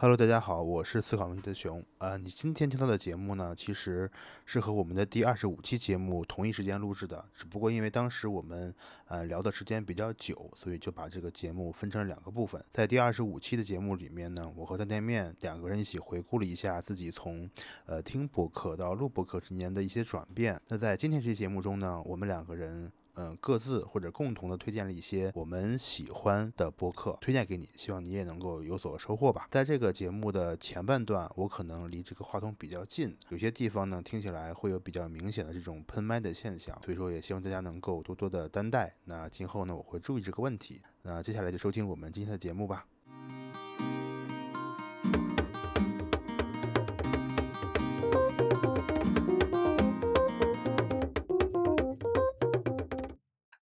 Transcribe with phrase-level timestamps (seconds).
[0.00, 1.84] Hello，大家好，我是思考问题的熊。
[1.98, 4.08] 呃，你今天听到的节目呢，其实
[4.46, 8.72] 是和我们的第二十五期节目同一时间录制的，只不过因为当时我们
[9.08, 12.64] 呃聊的时间比较久，所以就把这个节目分成了两个部分。
[12.70, 17.50] 在第二十五期的节目里面呢，我和蛋店面两个人一起回顾了一下自己从
[17.86, 20.62] 呃听播客到录播客之间的一些转变。
[20.68, 22.92] 那在今天这期节目中呢，我们两个人。
[23.18, 29.48] 嗯，各自或者共同的推荐了一些我们喜欢的播客，推荐给你，希望你也能够有所收获吧。
[29.50, 38.94] 在这个节目的前半段，我可能离这个话筒比较近，有些地方呢听起来会有比较明显的这种喷麦的现象，所以说也希望大家能够多多的担待。
[39.04, 40.80] 那今后呢，我会注意这个问题。
[41.02, 42.86] 那接下来就收听我们今天的节目吧。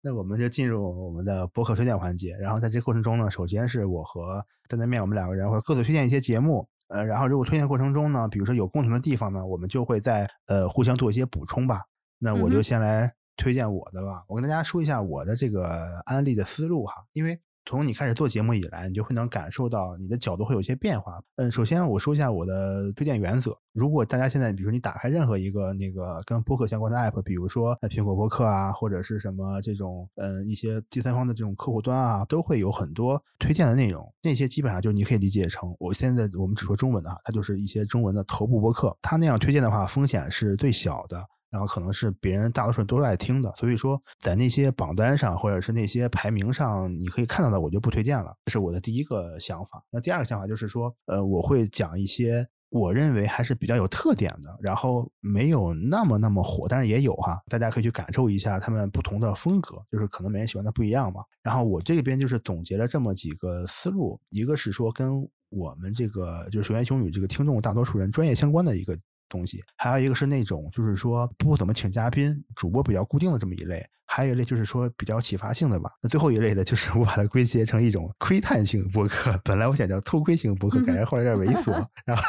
[0.07, 2.37] 那我们就进入我们的博客推荐环节。
[2.37, 6.65] 然后在这个过程中呢，首先是我和担担面，我们两个人会各自推荐一些节目。
[6.87, 11.83] 呃，然后如果推荐过程中呢，比如说有共同的地方呢，我们就会在呃互相做一些补充吧。
[12.21, 14.23] 那我就先来推荐我的吧。
[14.29, 17.41] 我跟大家说一下我的这个安利的思路哈，因为。
[17.69, 21.21] 从你开始做节目以来，你就会能感受到你的角度会有一些变化。
[21.35, 23.59] 嗯，首先我说一下我的推荐原则。
[23.73, 34.11] 如果大家现在，比如说你打开任何一个那个跟播客相关的 app，比如说苹果播客啊，或者是什么这种嗯一些第三方的这种客户端啊，都会有很多推荐的内容。
[34.23, 38.97] 那些基本上就你可以理解成，我现在我们只说中文的哈，它就是一些中文的头部播客。
[39.03, 41.27] 它那样推荐的话，风险是最小的。
[41.57, 48.31] 然后可能是别人大多数人都爱听的，所以说在那些榜单上或者是那些排名上，你可以看到的，我就不推荐了。
[48.45, 49.83] 这是我的第一个想法。
[49.91, 61.23] 那第二个想法就是说，呃，我会讲一些我认为还是比较有特点的，然后没有那么那么火，但是也有哈，大家可以去感受一下他们不同的风格，就是可能每人喜欢的不一样嘛。
[61.43, 68.95] 然后我这边就是总结了这么几个思路，一个是说跟我们这个就是熊言熊语这个听众大多数人专业相关的一个。
[69.29, 73.85] 东西，还有一个是那种，就是说不怎么请嘉宾，主播比较固定的这么一类。
[74.07, 75.91] 还有一类就是说比较启发性的吧。
[76.03, 79.39] 那最后一类的就是我把它归结成一种窥探性博客。
[79.45, 81.73] 本来我想叫偷窥型博客，感觉后来有点猥琐。
[82.07, 82.23] 然后，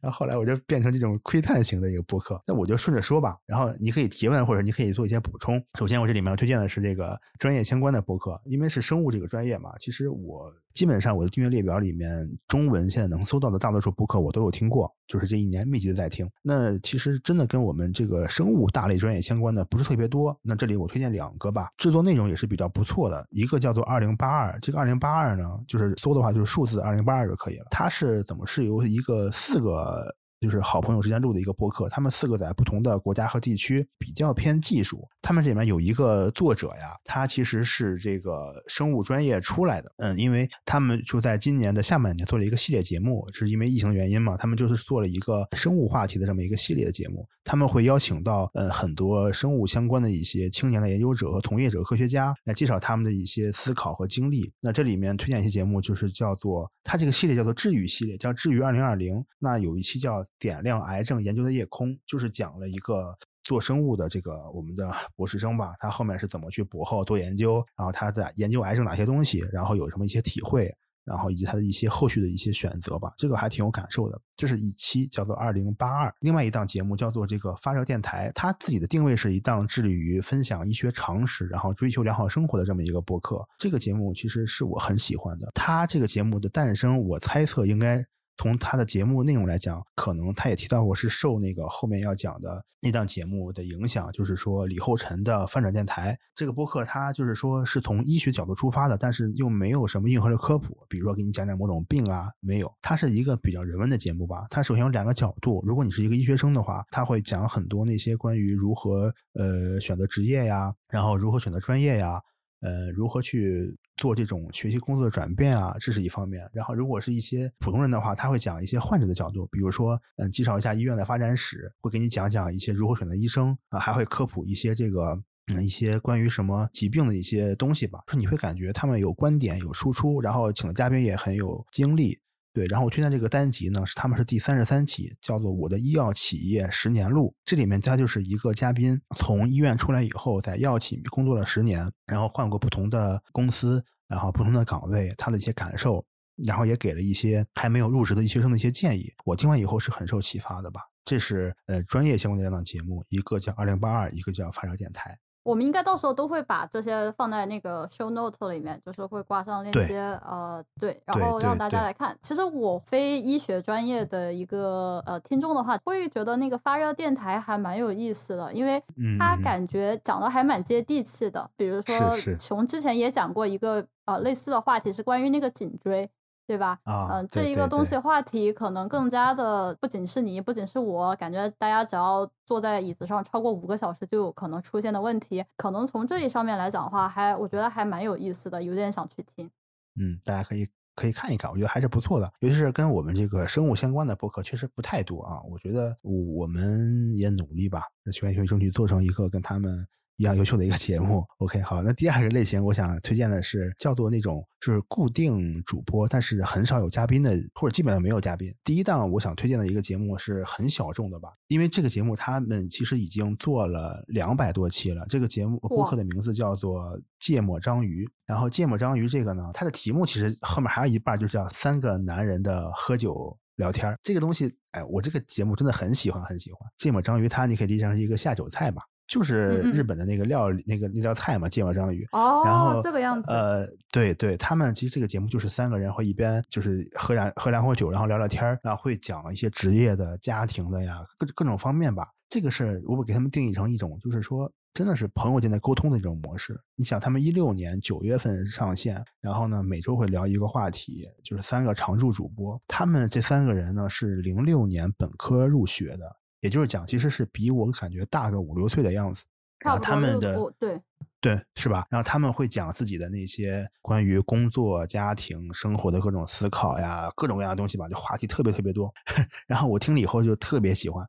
[0.00, 2.42] 然后后来我就变成这种窥探型的一个博客。
[2.46, 3.36] 那我就顺着说吧。
[3.46, 5.62] 然后你可以提问，或者你可以做一些补充。
[5.78, 9.70] 首先，我这里面要推荐的是这个专业相关的博客，因为是生物这个专业嘛。
[9.78, 16.26] 其实我基本上我的订阅列表里面，中文现在能搜到的大多数播客我都有听过，就是这一年密集的在听。
[16.42, 20.34] 那其实真的跟我们这个生物大类专业相关的不是特别多。
[20.42, 21.09] 那这里我推荐。
[21.10, 23.26] 两个吧，制作内容也是比较不错的。
[23.30, 27.66] 一个叫做二零八二，这个二零八二呢，就是搜的话就是数字二零八二就可以了。
[27.70, 30.14] 它是怎么是由一个四个。
[30.40, 35.06] 就是好朋友之间录的一个播客，他们四个在不同的国家和地区，比较偏技术。
[35.20, 39.92] 他们这里面有一个作者呀，他其实是这个生物专业出来的。
[39.98, 47.28] 嗯，因为他们就在今年的下半年做了一个系列节目，是因为疫情原因嘛，他们就是做了一个生物话题的这么一个系列的节目。
[47.44, 54.50] 他们会邀请到呃很多生物相关的一些青年的研究者和从业者、科学家来介绍他们的一些思考和经历。
[54.60, 59.22] 那这里面推荐一些节目，就是叫做他这个系列叫做治愈系列，叫治愈二零二零。
[59.38, 60.24] 那有一期叫。
[60.38, 70.74] 点亮癌症研究的夜空，就是讲了一个做生物的这个我们的 博士生吧，他后面是怎么去博后做研究，然后他在研究癌症哪些东西，然后有什么一些体会，
[71.04, 74.20] 然后以及他的一些后续的一些选择吧，这个还挺有感受的。
[74.36, 83.46] 这是一期叫做二零八二，另外一档节目叫做这个发热电台，它自己的定位是一档致力于分享医学常识，然后追求良好生活的这么一个播客。
[83.58, 85.50] 这个节目其实是我很喜欢的。
[85.54, 88.04] 它这个节目的诞生，我猜测应该。
[88.40, 104.46] 从他的节目内容来讲，可能他也提到过是受那个后面要讲的那档节目的影响，就是说李厚辰的翻转电台这个播客，它就是说是从医学角度出发的，但是又没有什么硬核的科普，比如说给你讲讲某种病啊，没有，它是一个比较人文的节目吧。
[104.48, 112.18] 它首先有两个角度，如果你是一个医学生的话，他会讲很多那些关于如何呃选择职业呀，然后如何选择专业呀。
[112.62, 115.76] 呃，如何去做这种学习工作的转变啊？
[115.78, 116.48] 这是一方面。
[116.54, 125.22] 然后，如果是一些普通人的话，他会讲一些患者的角度，比如说，嗯，介绍一下医院的发展史，会给你讲讲一些如何选择医生啊，还会科普一些这个，
[125.62, 128.00] 一些关于什么疾病的一些东西吧。
[128.06, 132.18] 就你会感觉他们有观点、有输出，然后请的嘉宾也很有经历。
[132.52, 137.28] 对，然后我推荐这个单集呢，是他们是第三十三期，叫做《我的医药企业十年路》。
[137.44, 146.04] 这里面他就是一个嘉宾，从医院出来以后，在药企工作了十年，然后换过不同的公司，然后不同的岗位，他的一些感受，
[146.44, 149.12] 然后也给了一些还没有入职的医学生的一些建议。
[149.24, 150.80] 我听完以后是很受启发的吧。
[151.04, 155.16] 这是呃专业相关的两档节目，一个叫二零八二，一个叫发烧电台。
[155.50, 162.16] 我们应该到时候都会把这些放在那个 show note 里面，就是会挂上链接，呃，对，然后让大家来看。
[162.22, 168.80] 其实我非医学专业的一个呃听众的话，会觉得那个发热电台还蛮有意思的，因为
[169.18, 171.50] 他感觉讲的还蛮接地气的。
[171.56, 176.08] 比如说熊之前也讲过一个呃类似的话题，是关于那个颈椎。
[176.50, 176.76] 对吧？
[176.82, 185.44] 啊，嗯，这一个东西话题可能更加的不仅是你，不仅是我，感觉大家只要坐在椅子上超过五个小时，就有可能出现的问题。
[185.56, 189.48] 可能从这一上面来讲的话，还我觉得还蛮有意思的，有点想去听。
[189.94, 190.66] 嗯，大家可以
[190.96, 192.32] 可以看一看，我觉得还是不错的。
[192.40, 195.40] 尤其是跟我们这个生物相关的博客，确实不太多啊。
[195.48, 199.86] 我觉得我们也努力吧，在学院学争取做成一个跟他们。
[200.20, 208.54] 一样优秀的一个节目，OK，好，那第二个类型，我想推荐的是叫做那种就是固定主播，但是很少有嘉宾的，或者基本上没有嘉宾。
[208.62, 215.06] 第一档我想推荐的一个节目是很小众的吧，因为这个节目他们其实已经做了两百多期了。
[215.08, 216.82] 这个节目播客的名字叫做
[217.18, 226.60] 《芥末章鱼》，然后《芥末章鱼》这个呢，它的题目其实后面还有一半就叫三个男人的喝酒聊天这个东西，哎，我这个节目真的很喜欢，很喜欢。
[226.76, 228.82] 芥末章鱼，它你可以理解成是一个下酒菜吧。
[229.10, 232.06] 就是日本的那个料理，那个那道菜嘛，芥末章鱼。
[232.12, 233.32] 哦，然后这个样子。
[233.32, 242.06] 呃，对对，他们其实这个节目就是三个人会一边就是喝两喝两口酒，然后聊聊天然后会讲一些职业的、家庭的呀，各各种方面吧。
[242.28, 246.56] 这个是如果给他们定义成一种，就是说真的是朋友间的沟通的一种模式。
[246.76, 252.56] 你想，他们一六年九月份上线，然后呢每周会聊一个话题，就是三个常驻主播。
[252.68, 256.16] 他们这三个人呢是零六年本科入学的。
[256.40, 259.24] 也就是讲，其实是比我感觉大个五六岁的样子，
[259.60, 260.80] 然后他们的对
[261.20, 261.86] 对是吧？
[261.90, 268.90] 然后他们会讲自己的那些关于工作、家庭、生活的各种思考呀，各种各样的东西吧，就话题特别特别多。
[269.46, 271.06] 然后我听了以后就特别喜欢，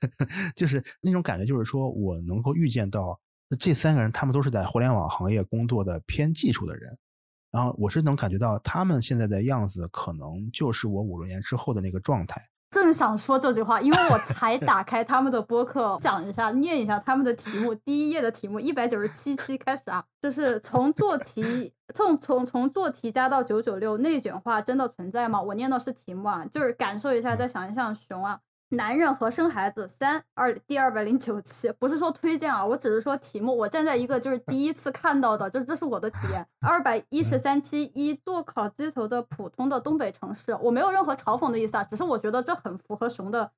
[0.56, 3.20] 就是那种感觉，就是说我能够预见到
[3.58, 6.96] 这三个人，他们都是在互联网行业工作的偏技术的人，
[7.50, 12.40] 然后我是能感觉到他们现在的样子，可能就是我五六年之后的那个状态。
[12.70, 17.74] 正想说这句话，因为我才打开他们的播客，讲一下，念一下他们的题目。
[17.84, 25.42] 第一页的题目，一百九十七期开始啊，就是从做题， 从从从做题加到九九六，内卷化真的存在吗？
[25.42, 28.38] 我念的是题目啊，就是感受一下，再想一想，熊啊。
[28.72, 33.56] 男人和生孩子三二第二百零九期，不是说推荐啊，我只是说题目。
[33.56, 36.46] 我站在一个就是第一次看到的，就是这是我的体验。
[36.60, 43.50] 二百一十三期一做烤鸡头的普通的东北城市，我没有任何嘲讽的意思啊，只是我觉得这很符合熊的。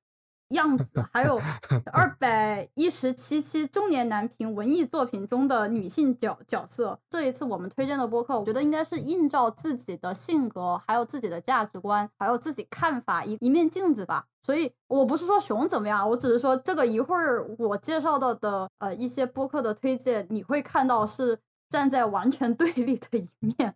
[0.49, 1.39] 样子，还有
[1.91, 6.99] 二百一十七期中年男频文艺作品中的女性角角色。
[7.09, 14.25] 这一次我们推荐的播客，我觉得应该是映照自己的性格，还有自己的价值观，还有自己看法一一面镜子吧。
[14.45, 23.73] 所以我不是说熊怎么样，我只是说这个一会儿我介绍到的呃一些播客的推荐，你会看到是站在完全 对立的一面。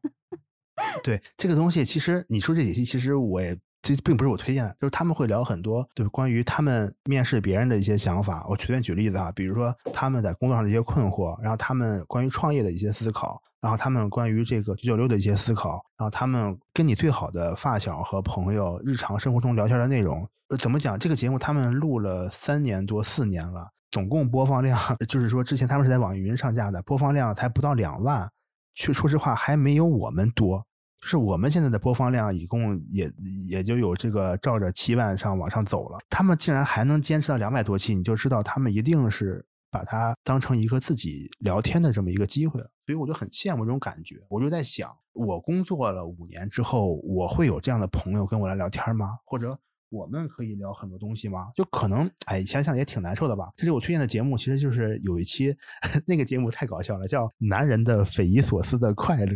[1.01, 3.57] 对这个东西，其实你说这几期，其实我也。
[3.87, 8.45] 这并不是我推荐的，就是他们会聊很多，就是关于他们面试别人的一些想法。
[8.49, 20.27] 我随便举例子啊，比如说他们在工作上的一些困惑，然后他们关于创业的一些思考，然后他们关于这个九九六的一些思考，然后他们跟你最好的发小和朋友日常生活中聊天的内容。
[20.49, 20.99] 呃，怎么讲？
[20.99, 28.29] 这个节目他们录了三年多四年了，总共播放量 就是说之前他们是在网易云上架的，播放量才不到两万，
[28.75, 30.65] 去说实话还没有我们多。
[31.07, 33.09] 就是我们现在的播放量，一共也
[33.47, 35.97] 也就有这个照着七万上往上走了。
[36.09, 42.69] 他们竟然还能坚持到两百多期，你就知道他们一定是把它当成一个自己聊天的这么一个机会了。
[42.85, 44.17] 所以我就很羡慕这种感觉。
[44.27, 49.17] 我就在想，我工作了五年之后，我会有这样的朋友跟我来聊天吗？
[49.23, 51.47] 或者我们可以聊很多东西吗？
[51.55, 53.49] 就可能，哎，想想也挺难受的吧。
[53.55, 55.55] 这里我推荐的节目，其实就是有一期
[56.05, 59.33] 那个节目太搞笑了，叫《男人的匪夷所思的快乐》。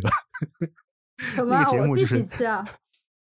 [1.22, 1.56] 什么？
[1.88, 2.66] 我第几期啊？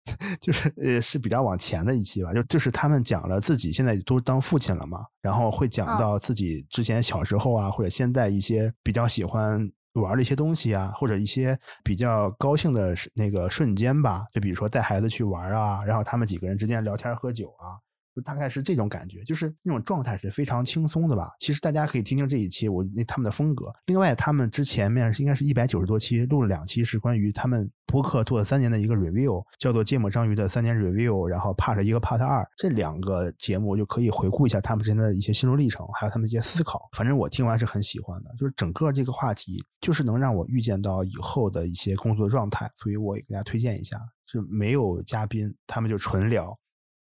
[0.40, 2.32] 就是呃，是比较往前的一期吧。
[2.32, 9.60] 就就是他们讲了自己现在都当父亲了嘛，然后会讲到自己之前小时候啊，或者现在一些比较喜欢
[9.94, 14.24] 玩的一些东西啊，或者一些比较高兴的那个瞬间吧。
[14.32, 17.76] 就比如说带孩子去玩啊，然后他们几个人之间聊天喝酒啊。
[18.20, 21.30] 大概是这种感觉，就是那种状态是非常轻松的吧。
[21.38, 23.72] 其实大家可以听听这一期我那他们的风格。
[23.86, 36.88] 另外，他们之前面是应该是一百九十多期，录了两期是关于他们播客做了三年的一个 review，叫做《芥末章鱼的三年 review》，然后 part 一个 part 二，这两个节目就可以回顾一下他们之间的一些心路历程，还有他们一些思考。
[36.96, 46.56] 反正我听完是很喜欢的，就是整个这个话题就是能让我预见到以后的一些工作状态，所以我也给大家推荐一下，就没有嘉宾，他们就纯聊。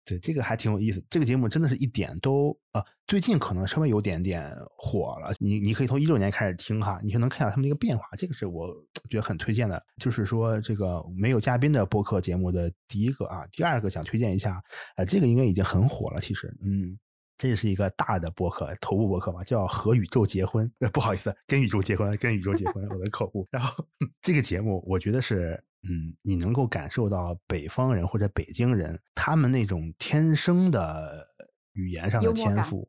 [0.06, 1.04] 对，这个还挺有意思。
[1.10, 5.34] 这个节目真的是一点都呃，最近可能稍微有点点火了。
[5.40, 8.04] 你你可以从一六年开始听哈，你就能看到他们的一个变化。
[8.16, 8.68] 这个是我
[9.10, 14.62] 觉得很推荐的，就是说这个没有嘉宾的播客节目的第一个啊，第二个想推荐一下，
[14.94, 16.20] 呃，这个应该已经很火了。
[16.20, 16.96] 其实，嗯，
[17.36, 20.70] 这是一个大的播客，头部播客嘛，叫和宇宙结婚。
[20.92, 23.44] 不好意思，跟宇宙结婚，跟宇宙结婚，我的口误。
[23.50, 23.84] 然后
[24.22, 25.60] 这个节目，我觉得是。
[25.88, 31.28] 嗯，你能够感受到北方人或者北京人他们那种天生的
[31.74, 32.88] 语言上的天赋。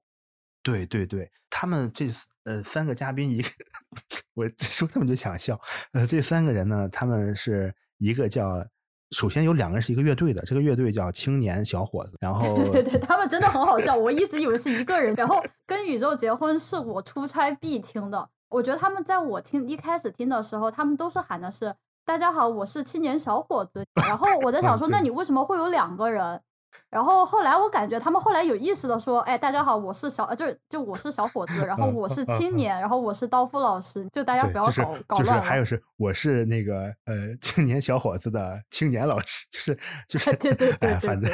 [0.63, 2.07] 对对对，他们这
[2.43, 3.49] 呃三个嘉宾，一个
[4.35, 5.59] 我说他们就想笑。
[5.93, 8.65] 呃，这三个人呢，他们是一个叫，
[9.11, 12.17] 首先有两个人是一个乐队的，这个乐队叫青年小伙子。
[12.19, 15.13] 然后对对，他们真的很好笑，我一直以为是一个人。
[15.15, 21.75] 然后 跟宇宙结婚是我出差必听的，我觉得他们在我听一开始听的时候，他们都是喊的是。
[22.07, 23.85] 大家好，我是青年小伙子。
[23.95, 26.41] 然后我在想说，那你为什么会有两个人？
[26.89, 35.25] 然后后来我感觉他们后来有意识的说，哎，大家好，我是小，呃，就就我是小伙子，然后我是青年，然后我是刀夫老师，就大家不要搞搞乱。
[35.25, 41.29] 就是还有是我是那个呃青年小伙子的青年老师，就是就是对对对，反 正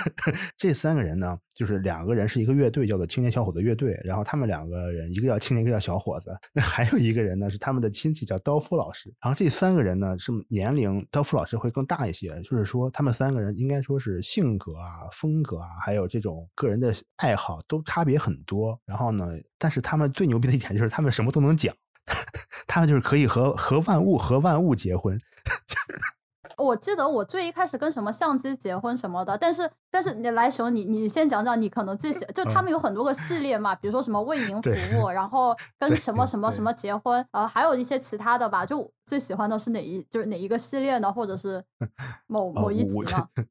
[0.58, 6.36] 这三个人呢，就是两个人是一个乐队，叫做青年小伙子乐队，然后他们两个人一个叫青年，一个叫小伙子。
[6.52, 15.44] 那还有一个人呢是他们的亲戚叫刀夫老师，然后这三个人呢是年龄刀夫老师会更大一些，就是说他们三个人应该说是性格啊风。
[15.44, 18.80] 格啊，还有这种个人的爱好都差别很多。
[18.86, 21.76] 然后呢，但是他们最牛逼的一点就是他们什么都能讲，
[22.66, 25.18] 他们就是可以和和万物和万物结婚。
[26.64, 38.66] 我记得我最一开始跟什么相机结婚什么的，但是但是你来熊，你你先讲讲你可能最喜就他们有很多个系列嘛，比如说什么为 您服务，然后跟什么什么什么结婚，呃，还有一些其他的吧。
[38.66, 41.12] 就最喜欢的是哪一就是哪一个系列呢？
[41.12, 41.64] 或者是
[42.28, 43.28] 某某一集呢？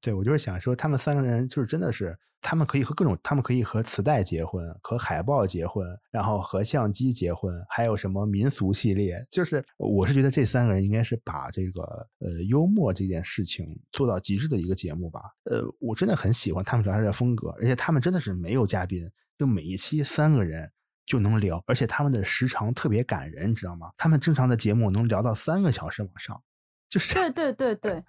[0.00, 11.82] 对，我就是想说，他们三个人就是真的是，他们可以和各种，他们可以和磁带结婚，和海报结婚，然后和相机结婚，还有什么民俗系列，就是我是觉得这三个人应该是把这个
[12.18, 15.22] 呃幽默这件事情做到极致的一个节目吧。
[15.44, 20.70] 呃，我真的很喜欢他们聊天的风格，而且他们真的是没有嘉宾，就每一期三个人
[21.06, 23.90] 就能聊，而且他们的时长特别感人，你知道吗？
[23.96, 26.42] 他们正常的节目能聊到三个小时往上，
[26.90, 28.04] 就是对对对对。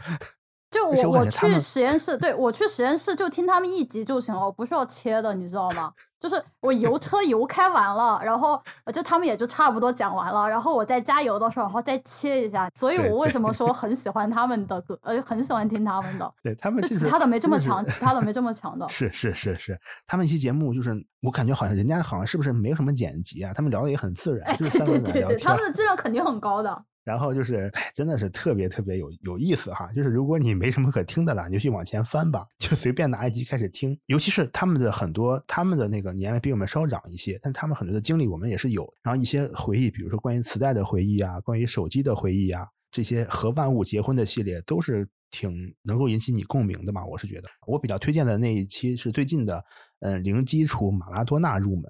[0.75, 5.89] 就我我去实验室，对我去实验室就听他们一集就行了，我不需要切的，你知道吗？
[6.19, 12.69] 就是我油车油开完了，然后就他们也就差不多讲完了，然后我再加油的时候，然后再切一下。
[12.77, 16.29] 所以我为什么说很喜欢他们的歌，呃，很喜欢听他们的。
[16.43, 18.85] 对他们，就其他的没这么强，其他的没这么强的。
[18.89, 23.53] 是是是是，他们一期节目就是我感觉好像人家好像是不是没有什么剪辑啊？
[23.53, 26.83] 他们聊的也很自然，对对对对，他们的质量肯定很高的。
[27.05, 29.91] 然后就是，真的是特别特别有有意思哈。
[29.95, 33.97] 就是如果你没什么可听的了，你就去往前翻吧，就随便拿一集开始听。
[34.07, 38.91] 尤其是他们的很多，他们的那个年龄比我们稍长一些，但他们很多的经历我们也是有。
[39.03, 47.05] 然后一些回忆，比如说关于磁带的回忆啊，关于手机的回忆啊，这些和万物结婚的系列都是挺能够引起你共鸣的嘛。
[47.05, 49.63] 我是觉得，我比较推荐的那一期是最近的，
[49.99, 51.83] 嗯，零基础马拉多纳入门。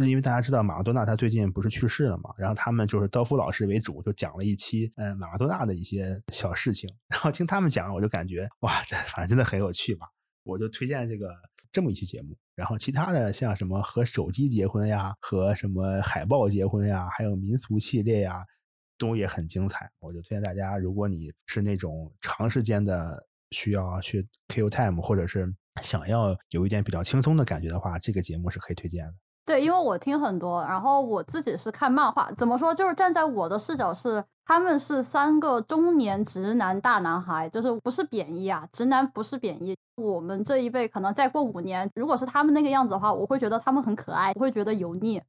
[0.00, 10.06] 就是因为大家知道马拉多纳他最近不是去世了嘛，然后他们就是刀夫老师为主，就讲了一期嗯马拉多纳的一些小事情， 然后听他们讲，我就感觉哇，这反正真的很有趣吧，
[10.42, 11.36] 我就推荐这个
[11.70, 12.34] 这么一期节目。
[12.54, 18.42] 然后其他的像什么和手机结婚呀，和什么海报结婚呀，还有民俗系列呀，
[18.96, 19.86] 都也很精彩。
[19.98, 29.14] 我就推荐大家，如果你是那种长时间的需要去 kill time，或者是想要有一点比较轻松的感觉的话，这个节目是可以推荐的。
[29.50, 32.30] 对，因为我听很多，然后我自己是看漫画。
[32.36, 32.72] 怎么说？
[32.72, 39.76] 就是站在我的视角是，他们是三个中年直男大男孩，就是不是贬义啊，直男不是贬义。
[39.96, 45.20] 我们这一辈可能再过五年，如果是他们那个样子的话，我会觉得他们很可爱，不会觉得油腻。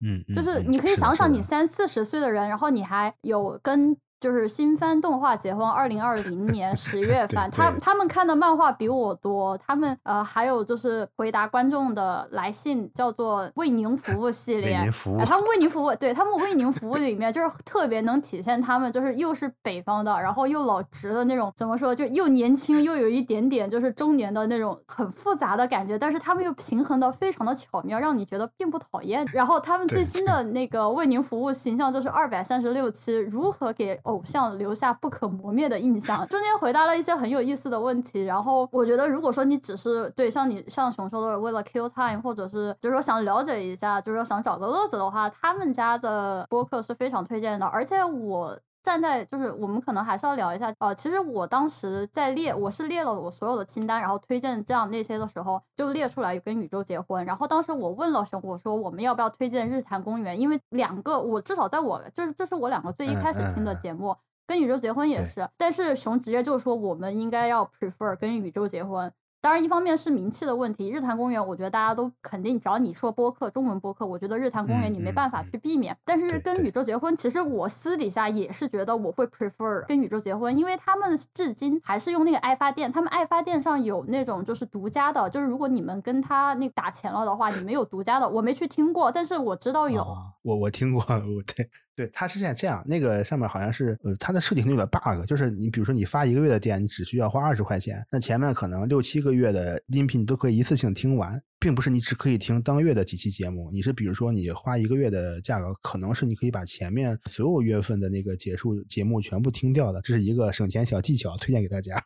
[0.00, 3.94] 嗯，就是你可以想想，你三四十岁的人，然后你还有跟。
[4.22, 14.78] 就是新番动画结婚，二零二零年 十月份，他他们看的漫画比我多，他们呃还有就是回答观众的来信，叫做为您服务系列，
[15.26, 29.26] 他们为您服务，对他们为您服务里面就是特别能体现他们就是又是北方的，然后又老直的那种，怎么说就又年轻又有一点点就是中年的那种很复杂的感觉，但是他们又平衡的非常的巧妙，让你觉得并不讨厌。
[29.32, 34.00] 然后他们最新的那个为您服务形象就是二百三十六期，如何给。
[34.12, 38.22] 偶像留下不可磨灭的印象，中间回答了一些很有意思的问题。
[38.24, 47.64] 然后我觉得，如果说你只是对像你像熊说的为了 kill time，或者是就是说想了解一下，就是说想找个乐子的话，他们家的播客是非常推荐的。
[47.66, 57.24] 而且我站在就是我们可能还是要聊一下，呃，其实我当时在列，我是列了我所有的清单，然后推荐这样那些的时候，就列出来跟宇宙结婚。
[57.24, 60.38] 然后当时我问了熊，我说我们要不要推荐日坛公园？
[60.38, 65.48] 因为两个我至少在我就是这是我两个最一开始听的节目，跟宇宙结婚也是。
[65.56, 69.12] 但是熊直接就说我们应该要 prefer 跟宇宙结婚。
[69.42, 70.88] 当然，一方面是名气的问题。
[70.88, 75.98] 日坛公园，我觉得大家都肯定，只要你说播客，中文播客，我觉得日坛公园你没办法去避免。
[76.04, 88.28] 但是跟宇宙结婚，其实我私底下也是觉得我会 prefer 跟宇宙结婚，因为他们至今还是用那个爱发电，他们爱发电上有那种就是独家的，就是如果你们跟他那打钱了的话，你们有独家的。
[88.28, 90.06] 我没去听过，但是我知道有。
[90.42, 91.68] 我我听过，我对。
[91.94, 112.02] 对，它是现在这样，那个上面好像是，呃，它的设定有点 bug，就是你比如说你发一个月的电，你只需要花二十块钱，那前面可能六七个月的音频你都可以一次性听完，并不是你只可以听当月的几期节目，你是比如说你花一个月的价格，可能是你可以把前面所有月份的那个结束节目全部听掉的，这是一个省钱小技巧，推荐给大家。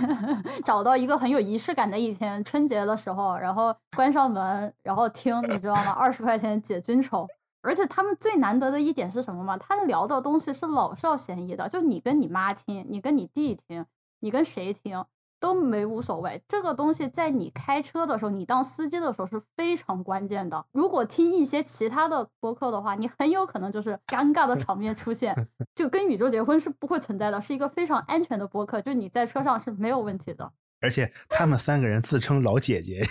[0.64, 5.90] 找到一个很有仪式感的一天，春节的时候，然后关上门，然后听，你知道吗？
[5.90, 7.28] 二十块钱解军愁。
[7.62, 9.56] 而且他们最难得的一点是什么吗？
[9.56, 13.84] 他们聊的东西是老少咸宜的，就你跟你妈听，你跟你弟听，
[14.20, 15.04] 你跟谁听
[15.38, 16.42] 都没无所谓。
[16.46, 20.66] 这个东西在你开车的时候，你当司机的时候是非常关键的。
[20.72, 25.34] 如果听一些其他的播客的话，你很有可能就是尴尬的场面出现。
[25.74, 30.52] 就跟宇宙结婚是不会存在的，是一个非常安全的播客，就你在车上是没有问题的。
[30.82, 33.06] 而且他们三个人自称老姐姐。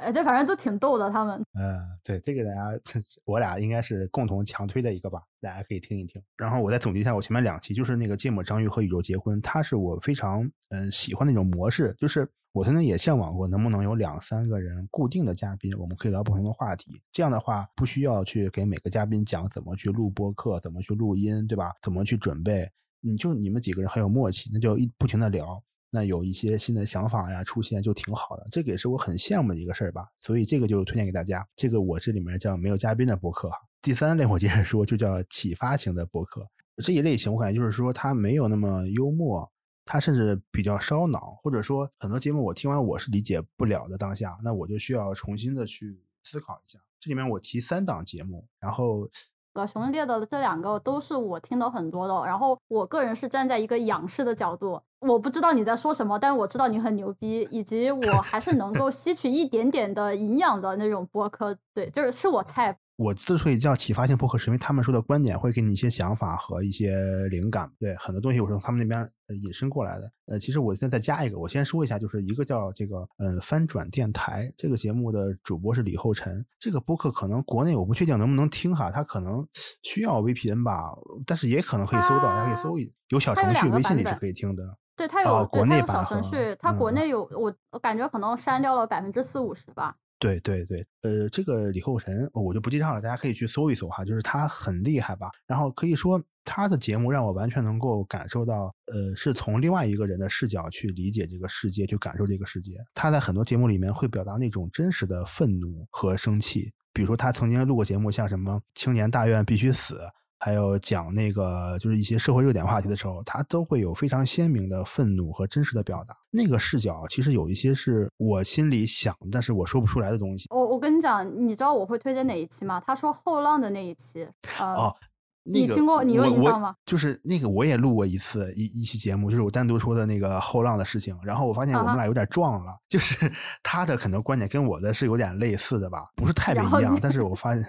[0.00, 1.40] 哎，对，反正都挺逗的，他们。
[1.58, 2.80] 嗯，对，这个大家，
[3.24, 6.20] 我俩应该是共同强推的一个吧，大家可以听一听。
[6.36, 17.00] 然后我再总结一下，我前面两期就是那个芥末章鱼和宇宙结婚，它是我非常嗯喜欢那种模式，就是我曾经也向往过，能不能有两三个人固定的嘉宾，我们可以聊不同的话题。
[17.12, 21.72] 这样的话，不需要去给每个嘉宾讲怎么去录播客，怎么去录音，对吧？
[21.82, 22.70] 怎么去准备？
[23.02, 25.62] 你就你们几个人很有默契，那就一不停的聊。
[25.90, 30.06] 那有一些新的想法呀出现就挺好的，这个也是我很羡慕的一个事儿吧。
[30.22, 31.46] 所以这个就推荐给大家。
[31.56, 33.50] 这个我这里面叫没有嘉宾的博客。
[33.82, 36.46] 第三类我接着说，就叫启发型的博客。
[36.76, 39.50] 这一类型我感觉就是说它没有那么幽默，
[39.84, 46.78] 它甚至比较烧脑，或者说很多节目我听完我是理解不了的当下，那我就需要重新的去思考一下。
[46.98, 49.08] 这里面我提三档节目，然后。
[49.54, 62.76] 呃，熊烈的这两个都是我听的很多的，然后我个人是站在一个仰视的角度，我不知道你在说什么，但我知道你很牛逼，以及我还是能够吸取一点点的营养的那种播客，对，就是是我菜。
[63.00, 66.94] 我之所以叫启发性播客，是因为他们说的观点会给你一些想法和一些
[67.30, 67.66] 灵感。
[67.78, 69.10] 对，很多东西我是从他们那边
[69.42, 70.12] 引申过来的。
[70.26, 76.44] 呃，其实我现在再加一个，我先说一下，就是一个叫这个嗯翻转电台这个节目的主播是李厚辰。
[76.58, 79.42] 这个播客可能国内我不确定能不能听哈，他可能
[79.82, 80.92] 需要 VPN 吧，
[81.24, 84.62] 但是也可能可以搜到，大家可以搜一有小程序，微信里是可以听的。
[84.94, 89.96] 对，它有国内小程序，它国内有我我感觉可能删掉了百分之四五十吧。
[90.20, 95.30] 对对对，呃，这个李厚辰我就不介绍了，大家可以去搜一搜哈，就是他很厉害吧。
[95.46, 102.74] 然后可以说他的节目让我完全能够感受到，呃，是从另外一个人的视角去理解这个世界，去感受这个世界。
[102.92, 109.98] 他在很多节目里面会表达那种真实的愤怒和生气，比如说他曾经录过节目，像什么“青年大院必须死”。
[110.40, 116.16] 还有讲那个就是一些社会热点话题的时候，他都会有非常鲜明的愤怒和真实的表达。
[116.30, 120.46] 那个视角其实有一些是我心里想，但是我说不出来的东西。
[120.50, 122.82] 我我跟你讲，你知道我会推荐哪一期吗？
[122.84, 124.26] 他说后浪的那一期。
[124.58, 124.96] 哦，
[125.44, 126.02] 你听过？
[126.02, 126.74] 你有印象吗？
[126.86, 131.14] 就是那个我也录过一次一一期节目，就是我单独说的那个后浪的事情。
[131.22, 133.30] 然后我发现我们俩有点撞了，就是
[133.62, 136.98] 他的很多观点跟我的是有点类似的吧，不是 太不一样。
[137.02, 137.64] 但是我发现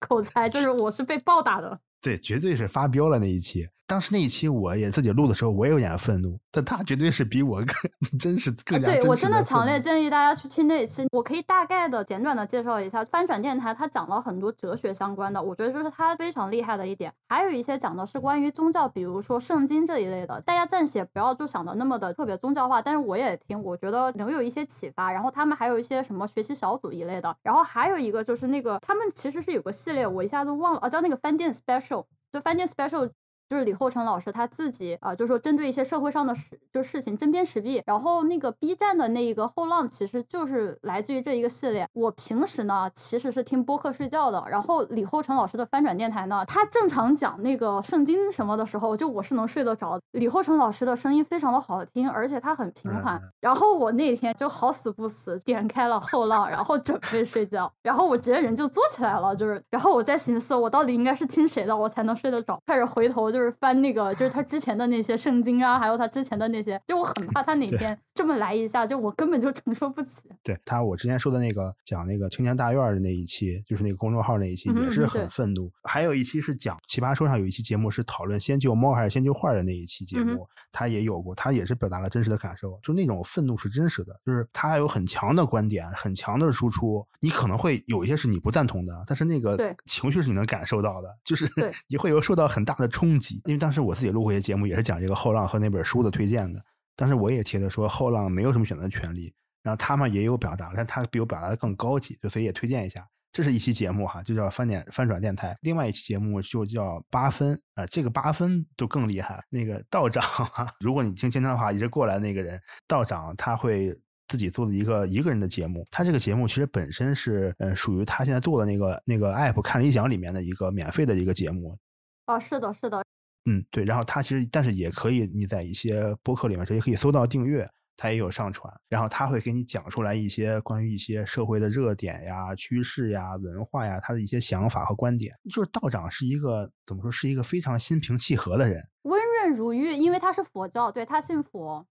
[0.00, 1.78] 口才就是我是被暴打的。
[2.00, 3.68] 对，绝对是发飙了那一期。
[3.86, 7.68] 当时那一期我也自己录的时候，我也有点愤怒，但他绝对是比我更
[8.18, 11.06] 真实、更加对我真的强烈建议大家去听那一期。
[11.12, 17.12] 我可以大概的、简短的介绍一下翻转电台，他讲了很多哲学相关的，我觉得这是他非常厉害的一点。
[17.28, 22.82] 还有一些讲的是关于宗教，比如说圣经这一类的，大家暂且不要就想的那么的特别宗教化。
[22.82, 25.12] 但是我也听，我觉得能有一些启发。
[25.12, 27.36] 然后他们还有一些什么学习小组一类的。
[27.42, 32.06] 然后还有一个就是那个他们其实是有个系列，我一下子忘了啊，叫那个饭店 special。
[32.32, 33.08] 就饭店 special。
[33.48, 37.80] 就是李厚成老师他自己啊，就是说针对一些社会上的事，就事情针砭时弊。
[37.86, 41.88] 然后那个 B 站的那一个后浪，其实就是来自于这一个系列。
[41.92, 50.00] 我平时呢其实是听播客睡觉的，然后李厚成老师的翻转电台呢，他正常讲那个圣经什么的时候，就我是能睡得着。
[50.12, 53.22] 李厚成老师的声音非常的好听，而且他很平缓。
[53.40, 63.35] 然后我那天就好死不死点开了后浪，然后准备睡觉，然后我直接人就坐起来了，就是，然后我在寻思我到底应该是听谁的我才能睡得着，开始回头。
[63.36, 70.22] 就是翻那个，就是他之前的那些圣经啊，还有他之前的那些，就我很怕他哪天这么来一下，就我根本就承受不起。
[70.42, 75.70] 对他，我之前说的那个讲那个青年大院的那一期，就是那个公众号那一期，也是很愤怒。
[75.82, 91.46] 还有一期是讲奇葩说上有一期节目是讨论先救猫还是先救坏的那一期节目，他也有过，他也是表达了真实的感受，就那种愤怒是真实的，就是他还有很强的观点，很强的输出，你可能会有一些是你不赞同的，但是那个情绪是你能感受到的，就是
[91.90, 93.25] 你会有受到很大的冲击。
[93.44, 96.62] 因为当时我自己录过一些节目，也是讲这个后浪和那本书的推荐的，
[96.94, 103.06] 当时我也提的说后浪没有什么选择权利，然后他们也有表达，但他比我表达的更高级，就所以也推荐一下。
[103.32, 105.54] 这是一期节目哈，就叫翻点翻转电台。
[105.60, 109.44] 另外一期节目就叫八分啊，这个八分就更厉害。
[109.50, 110.24] 那个道长，
[110.80, 112.58] 如果你听今天的话一直过来那个人，
[112.88, 113.94] 道长他会
[114.28, 115.86] 自己做的一个一个人的节目。
[115.90, 121.76] 他这个节目其实本身是嗯属于他现在做的那个那个 app 看理想里面的一个免费的一个节目。
[122.24, 123.04] 哦，是的，是的。
[123.46, 123.84] 嗯，对。
[123.84, 127.68] 然后他其实但是也可以你在一些播客里面直接可以搜到订阅。
[127.98, 135.34] 他也有上传，然后他会给你讲出来一些关于一些社会的热点呀、趋势呀、文化呀，他的一些想法和观点。
[135.50, 141.86] 就是道长是一个怎么说，是一个非常心平气和的人，温润如玉，因为他是佛教，对他信佛。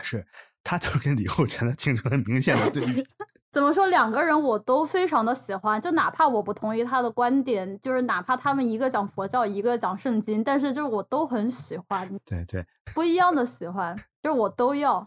[0.00, 0.24] 是
[0.64, 3.04] 他就是跟李厚辰的形成了明显的对比。
[3.52, 12.08] 怎么说，两个人我都非常的喜欢，就哪怕我不同意他的观点，就是哪怕他们一个讲佛教，一个讲圣经，但是就是我都很喜欢。
[12.24, 15.06] 对对，不一样的喜欢，就是我都要。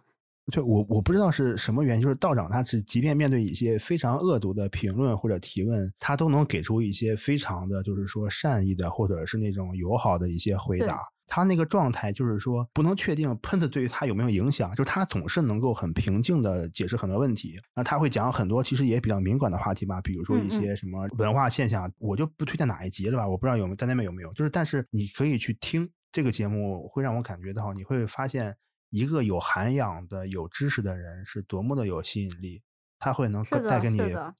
[0.52, 11.00] 对我我不知道是什么原因，就是道长他是即便面对一些非常恶毒的评论或者提问，他都能给出一些非常的就是说善意的或者是那种友好的一些回答。
[11.28, 17.60] 他那个状态就是说不能确定喷子对于他有没有影响，就是他总是能够很平静的解释很多问题。
[17.76, 24.32] 那他会讲很多其实也比较敏感的话题吧，比如说一些什么文化现象，我就不推荐哪一集了吧，我不知道有没有在那边有没有。
[24.34, 28.56] 就是但是你可以去听这个节目，会让我感觉到你会发现。
[28.92, 32.62] 一个有涵养的、有知识的人是多么的有吸引力，
[33.00, 33.98] 他会能带给你，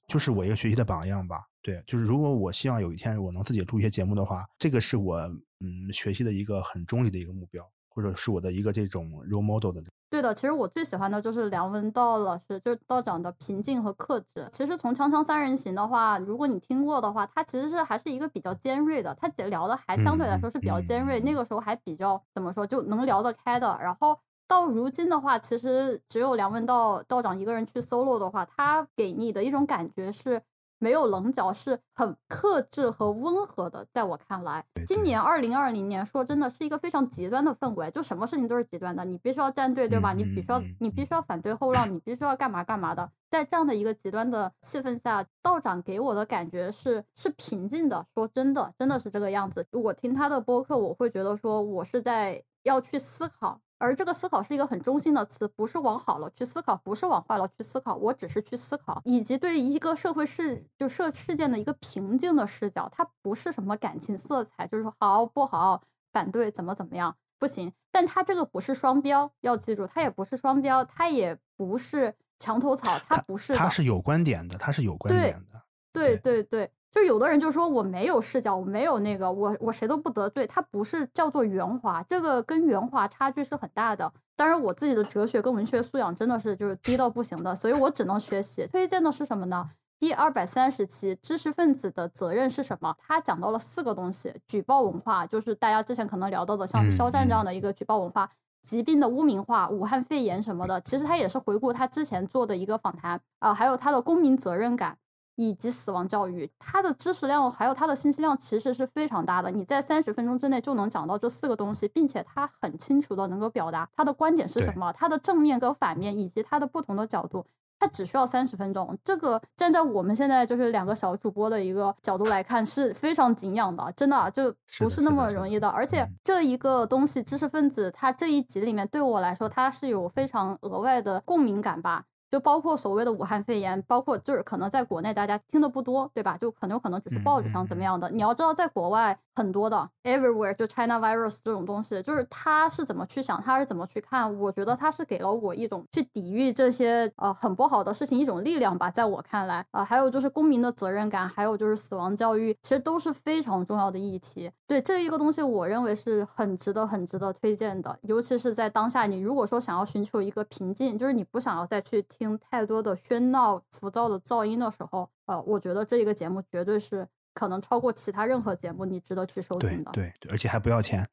[0.08, 1.42] 就是我一个学习的榜样吧。
[1.62, 5.18] 对，就是如果我希望有一天我能自己录一些节目的话，这个是我
[5.60, 9.82] 嗯学习的一个很中立的一个目标，或者是我的一个这种 role model 的。
[10.08, 14.46] 对的，其实我最喜欢的就是梁文道老师，就是道长的平静和克制。
[14.52, 24.16] 其实从《锵锵三人行》的话，如果你听过的话，他其实是还是一个比较尖锐的，他聊的还相对来说是比较尖锐，那个时候还比较怎么说就能聊得开的，然后。
[24.48, 30.40] 到如今的话，其实只有梁文道道长一个人去 solo 的话，他给你的一种感觉是
[30.78, 33.86] 没有棱角，是很克制和温和的。
[33.92, 39.04] 在我看来，今年二零二零年，说真的是一个非常极端的氛围，就什么事情都是极端的。
[39.04, 40.12] 你必须要站队，对吧？
[40.12, 43.10] 你必须要，你必须要反对后浪，你必须要干嘛干嘛的。
[43.28, 48.06] 在这样的一个极端的气氛下，道长给我的感觉是是平静的。
[48.14, 49.66] 说真的，真的是这个样子。
[49.72, 53.60] 我听他的播客，我会觉得说我是在要去思考。
[53.78, 75.62] 而这个思考是一个很中心的词，不是往好了去思考，不是往坏了去思考，我只是去思考，以及对一个社会事就社事件的一个平静的视角，它不是什么感情色彩，就是说好不好，反对怎么怎么样不行，但它这个不是双标，要记住，它也不是双标，它也不是墙头草，它不是，它是有观点的，它是有观点的，
[75.92, 76.16] 对。
[76.16, 76.70] 对对。
[76.96, 80.46] 就有的人就说我没有视角，我没有那个，我我谁都不得罪。
[80.46, 84.10] 他不是叫做圆滑，这个跟圆滑差距是很大的。
[84.34, 88.66] 当然，我自己的哲学跟文学素养真的是就是低到不行的，所以我只能学习。
[88.68, 89.68] 推荐的是什么呢？
[89.98, 92.96] 第二百三十期，知识分子的责任是什么？
[93.06, 98.26] 他讲到了四个东西：举报文化，就是大家之前可能聊到的，像是肖战这样的一个举报文化；
[98.62, 100.80] 疾病的污名化，武汉肺炎什么的。
[100.80, 104.96] 其实他也是回顾他之前做的一个访谈啊，还有他的公民责任感。
[105.36, 109.50] 以及死亡教育，它的知识量还有它的信息量其实是非常大的。
[109.50, 117.44] 你在三十分钟之内就能讲到这四个东西，并且他很清楚的能够表达他的观点是什么，他的正面跟反面以及他的不同的角度，
[117.78, 118.96] 他只需要三十分钟。
[119.04, 125.68] 这个站在我们现在就是两个小主播的一个角度来看是非常敬仰的，真的就不是那么容易的。
[125.68, 132.04] 而且这一个东西，知识分子他这一集里面对我来说，他是有非常额外的共鸣感吧。
[132.30, 136.36] 就包括所谓的武汉肺炎，包括就是可能在国内大家听的不多，对吧？
[136.38, 138.10] 就很有可能只是报纸上怎么样的。
[138.10, 144.34] 你要知道，在国外很多的 everywhere 就 China virus 这种东西，就是他是怎么去想，他是怎么去看。
[144.40, 148.90] 我觉得他是给了我一种去抵御这些呃很不好的事情一种力量吧。
[148.90, 154.50] 在我看来啊，还有就是公民的责任感，还有就是死亡教育，其实都是非常重要的议题。
[154.66, 157.98] 对这一个东西，我认为是很值得、很值得推荐的。
[158.02, 162.06] 尤其是在当下，你如果说想要寻求一个平静，就是你不想要再去。
[162.08, 169.90] 听太多的喧闹、浮躁的噪音的时候，呃，我觉得这一个节目绝对是可能超过其他任何节目你值得去收听的。
[169.92, 171.06] 对，对而且还不要钱。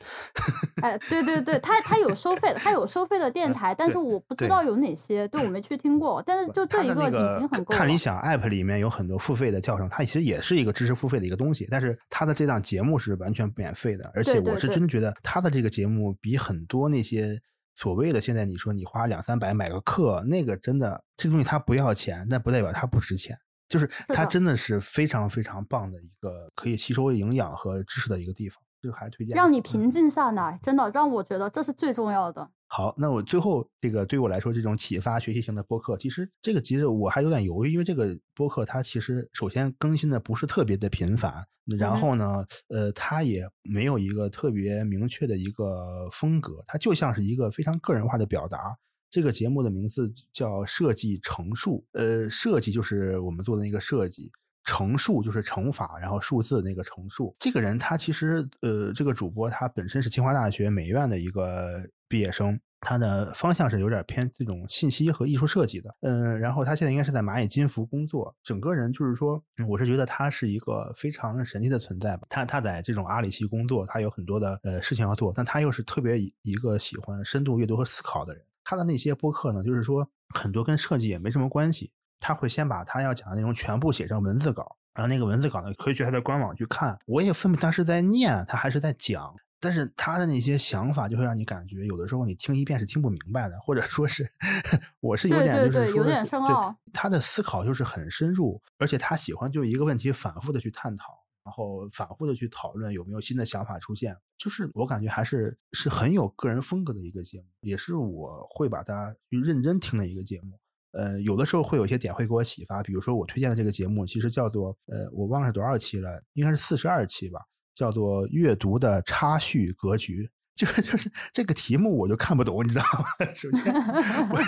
[0.82, 6.24] 哎，对对对，它它有收费的，它有收费的电台，但是我不知道有哪些，对我没去听过。
[6.26, 7.78] 但是就这一个已经很够了。
[7.78, 17.38] 看理想 App 里面有很多付费的教程，它其实也是一个知识付费的一个东西，但是它的这档节目是完全免费的，而且我是真觉得它的这个节目比很多那些
[17.76, 23.38] 所谓的现在你说你花两三百买个课，那个真的这个东西它不要钱，但不代表它不值钱。
[23.70, 29.36] 就是它真的是非常非常棒的一个可以吸收营养和知识的一个地方，这个还是推荐。
[29.36, 32.50] 让你嗯平静下来，真的让我觉得这是最重要的。
[32.68, 41.46] 好，那我最后这个对我来说，这种启发学习型的播客，其实这个其实我还有点犹豫，因为这个播客它其实首先更新的不是特别的频繁，
[41.78, 48.76] 然后呢，呃，它也没有一个特别明确的一个风格，它就像是一个非常个人化的表达。
[49.14, 54.32] 这个节目的名字叫设计乘数，呃，设计就是我们做的那个设计，
[54.64, 57.36] 乘数就是乘法，然后数字那个乘数。
[57.38, 65.96] 这个人他其实呃，这个主播他本身是清华大学美院的一个毕业生，他的方向是有点偏这种信息和艺术设计的。
[66.02, 72.26] 嗯，然后他现在应该是在蚂蚁金服工作，整个人就是说，我是觉得他是一个非常神奇的存在吧。
[72.32, 78.44] 他他在这种阿里系工作，他有很多的呃事情要做，但他又是特别一个喜欢深度阅读和思考的人。
[78.64, 86.98] 他的那些播客呢，就是说很多跟设计也没什么关系，他会先把他要讲的内容全部写成文字稿，然后那个文字稿呢，可以去他的官网去看。
[87.06, 89.36] 我也分不清他是在念，他还是在讲。
[89.60, 94.30] 但是他的那些想法就会让你感觉，有的时候你听一遍是听不明白的，或者说是
[95.00, 104.16] 我是有点就是说是对深奥他的思考就是很深入，而且他喜欢就一个问题反复的去探讨，然后反复的去讨论有没有新的想法出现。
[104.38, 110.60] 就是我感觉还是是很有个人风格的一个节目，也是我会把它去认真听的一个节目。
[110.92, 117.40] 呃，有的时候会有一些点会给我启发，比如说我推荐的这个节目，其实叫做呃，我忘了是多少期了，应该是四十二期吧，
[117.74, 120.30] 叫做阅读的插叙格局。
[120.54, 123.26] 就是就是这个题目我就看不懂，你知道吗？
[123.34, 124.40] 首先，我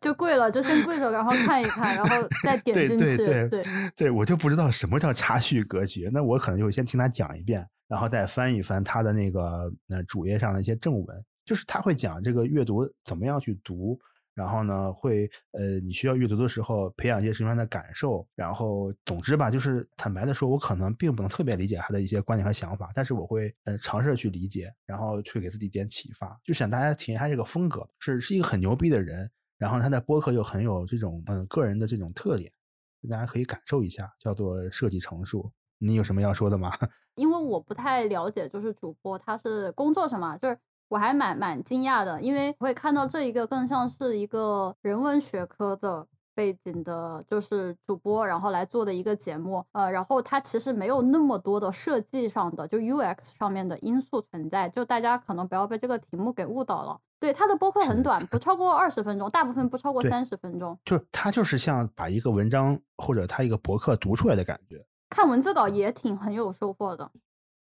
[0.00, 3.16] 就跪了，就先跪着，然后看一看，然后再点进去。
[3.16, 3.64] 对对对
[3.96, 13.98] 对我就不知道什么叫插叙格局，那我可能就先听他讲一遍，然后再翻一翻他的那个呃主页上的一些正文，就是他会讲这个阅读怎么样去读，
[14.34, 29.30] 然后呢会呃你需要阅读的时候培养一些什么样的感受，然后总之吧，就是坦白的说，我可能并不能特别理解他的一些观点和想法，但是我会呃尝试着去理解，然后去给自己一点启发，就想大家体验他这个风格，是是一个很牛逼的人。
[29.58, 32.52] 然后他的播客又很有这种嗯个人的这种特点，
[33.10, 35.52] 大家可以感受一下，叫做设计成熟。
[35.78, 36.72] 你有什么要说的吗？
[37.16, 57.00] 因为我不太了解，就是主播他是工作什么，就是我还蛮蛮惊讶的，因为会看到这一个更像是一个人文学科的背景的，就是主播，然后来做的一个节目，呃，然后它其实没有那么多的设计上的，就 UX 上面的因素存在，就大家可能不要被这个题目给误导了。
[57.18, 60.78] 对，他的播客很短，不超过二十分钟，大部分不超过对三十分钟。
[60.84, 64.86] 就他就是像把一个文章或者他一个博客读出来的感觉。
[65.08, 67.10] 看文字稿也挺很有收获的。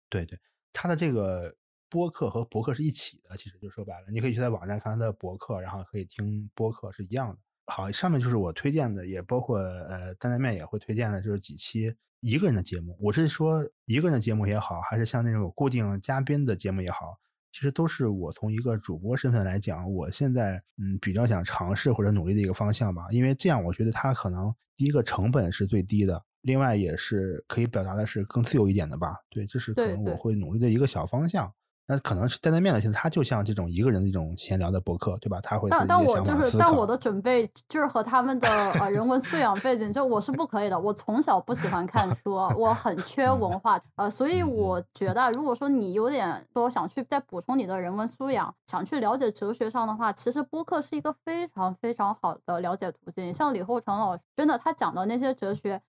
[0.09, 0.39] 对对，
[0.73, 1.55] 他的这个
[1.89, 7.37] 播客和博客是一起的，其实就说白了，你可以去在网站看他的博客，然后可以听播客是一样的。
[7.67, 12.97] 好，上面就是我推荐的，也包括呃担担面也会推荐的，就是几期一个人的节目。
[12.99, 17.17] 我是说一个人的节目也好，还是像那种有固定嘉宾的节目也好，
[17.55, 23.07] 其实都是我从一个主播身份来讲，我现在嗯比较想尝试或者努力的一个方向吧。
[23.11, 29.15] 因为这样，我觉得它可能第一个成本是最低的，另外也是可以表达的是更自由一点的吧。
[29.29, 31.49] 对，这是可能我会努力的一个小方向。
[31.87, 35.39] 那可能是担担面的，现在它就像这种一个人的一种闲聊的博客，对吧？
[35.41, 38.47] 他会但但我就是但我的准备就是和他们的
[38.79, 40.79] 呃人文素养背景，就我是不可以的。
[40.79, 53.31] 我从小不喜欢看书，我很缺文化，呃，所以我觉得，如果说你有点说想去再补充你的人文素养，想去了解哲学上的话，其实播客是一个非常非常好的了解途径。
[53.31, 55.79] 像李厚成老师，真的他讲的那些哲学，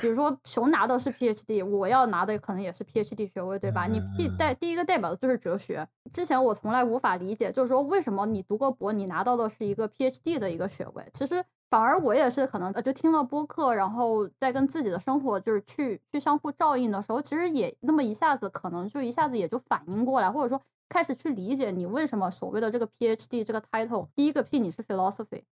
[0.00, 3.86] 比如说熊拿的是 PhD，我要拿的可能也是 PhD 学位，对吧？
[3.86, 5.86] 你第代第一个代表的就是哲学。
[6.12, 25.42] 之前我从来无法理解，就是说为什么你读个博，你拿到的是一个 PhD 的一个学位，其实反而我也是可能呃就听了播客，然后再跟自己的生活就是去去相互照应的时候，其实也那么一下子可能就一下子也就反应过来，或者说开始去理解你为什么所谓的这个 PhD 这个 title，第一个 P 你是 philosophy。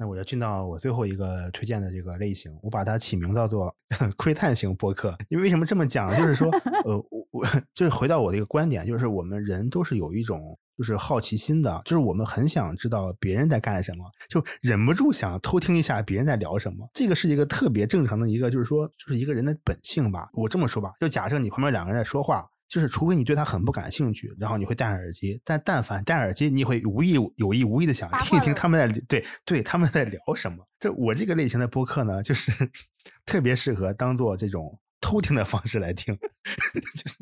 [0.00, 3.70] 那我要进到我最后一个推荐的这个类型，我把它起名叫做
[4.16, 5.14] 窥探型播客。
[5.28, 6.08] 因为为什么这么讲？
[6.16, 6.50] 就是说，
[6.86, 16.88] 呃，我我就是回到我的一个观点，就是我们人都是有一种就是好奇心的，就是我们很想知道别人在干什么，就忍不住想偷听一下别人在聊什么。
[16.94, 20.30] 这个是一个特别正常的一个，就是说，就是一个人的本性吧。
[20.32, 22.48] 我这么说吧，就假设你旁边两个人在说话。
[22.70, 25.42] 就是，除非你对他很不感兴趣，然后你会戴上耳机。
[25.44, 30.64] 但但凡戴耳机，你会无意有意无意的想听一听他们在对对他们在聊什么。
[30.78, 32.52] 这我这个类型的播客呢，就是
[33.26, 36.16] 特别适合当做这种偷听的方式来听。
[36.96, 37.18] 就是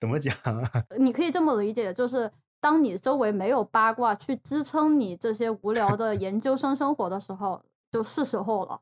[0.00, 0.84] 怎么讲啊？
[0.98, 8.80] 你可以这么理解，就是当你周围没有八卦去支撑你这些无聊的研究生生活的时候，就是时候了。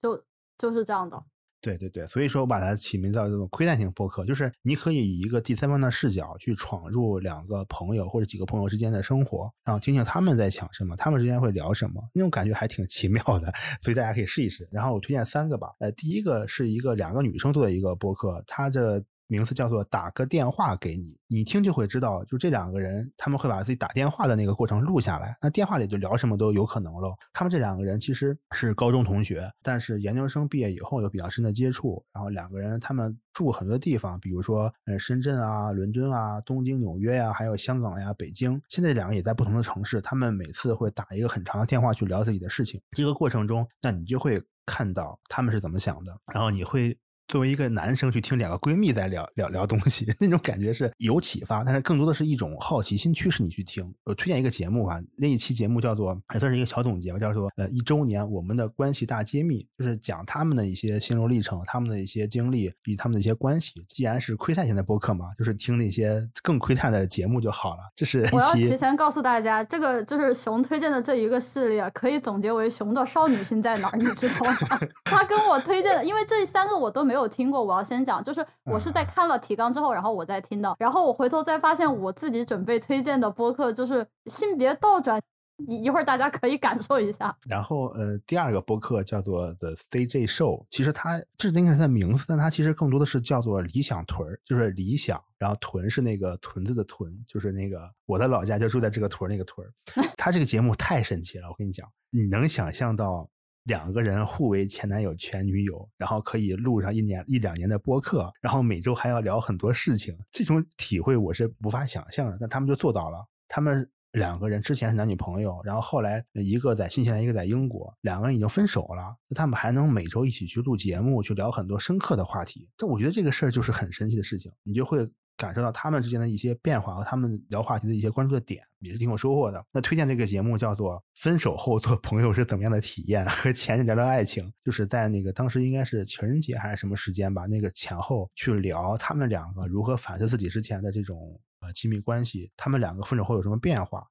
[0.00, 0.24] 就
[0.56, 1.22] 就是这样的。
[1.62, 14.68] 对对对，所以说我把它起名叫这种窥探型播客，就是你可以以一个第三方的视角去闯入两个朋友或者几个朋友之间的生活，然后听听他们在想什么，他们之间会聊什么，那种感觉还挺奇妙的，所以大家可以试一试。
[14.72, 19.02] 然后我推荐三个吧，呃，第一个是一个两个女生做的一个播客，它的。
[19.32, 27.16] 名字叫做打个电话给你，你听就会知道，就这两个人他们会把自己打电话的那个过程录下来，那电话里就聊什么都有可能了。
[27.32, 38.60] 他们这两个人其实是高中同学，但是研究生毕业以后有比较深的接触，然后两个人他们住很多地方，比如说呃深圳啊、伦敦啊、东京、纽约呀，还有香港呀、北京。
[38.68, 42.78] 现在两个也在不同的城市，他们每次会打一个很长的电话去聊自己的事情。
[42.90, 46.94] 这个过程中，那你就会看到他们是怎么想的，然后你会。
[47.28, 53.82] 作为一个男生去听两个闺蜜在聊聊聊东西， 那种感觉是有启发，但是更多的是一种好奇心驱使你去听。
[54.04, 63.72] 我推荐一个节目吧，那一期节目叫做还算是一个小总结吧，叫做呃一周年我们的关系大揭秘，就是讲他们的一些心路历程，他们的一些经历以及他们的一些关系。
[63.88, 67.80] 既然是窥探型的播客嘛，就是听那些更窥探的节目就好了。
[67.96, 74.80] 这是我要提前告诉大家，这个就是熊推荐的这一个系列，可以总结为熊的少女心在哪儿，你知道吗？
[75.04, 77.22] 他跟我推荐的，因为这三个我都没有。
[77.22, 85.22] 有听过，我要先讲，就是我是在看了提纲之后，然后我再听的，然后我回头再发现我自己准备推荐的播客就是性别倒转，
[85.68, 87.32] 一一会儿大家可以感受一下。
[87.48, 99.72] 然后呃，第二个播客叫做 The CJ Show，其实它这应该是它的名字，但它其实更多的是叫做理想屯儿，就是理想，然后屯是那个屯子的屯，就是那个我的老家就住在这个屯那个屯儿。
[100.18, 103.28] 它这个节目太神奇了，我跟你讲，你能想象到。
[103.64, 112.36] 两个人互为前男友、前女友，然后可以录上一年、一两年的播客，然后每周还要聊很多事情，这种体会我是无法想象的。
[112.40, 113.24] 但他们就做到了。
[113.48, 119.16] 他们两个人之前是男女朋友，然后后来一个在新西兰，一个在英国，两个人已经分手了。
[119.34, 122.68] 他们还能每周一起去录节目，去聊很多深刻的话题。
[122.76, 125.08] 这我觉得这个事儿就是很神奇的事情，你就会。
[125.42, 129.64] 感受到他们之间的一些变化和他们聊话题的一些关注的点，也是挺有收获的。
[129.72, 144.06] 那推荐这个节目叫做《分手后做朋友是怎么样的体验》，和前任聊聊爱情，就是在那个当时应该是情人节还是什么时间吧，那个前后去聊他们两个如何反思自己之前的这种呃亲密关系，他们两个分手后有什么变化。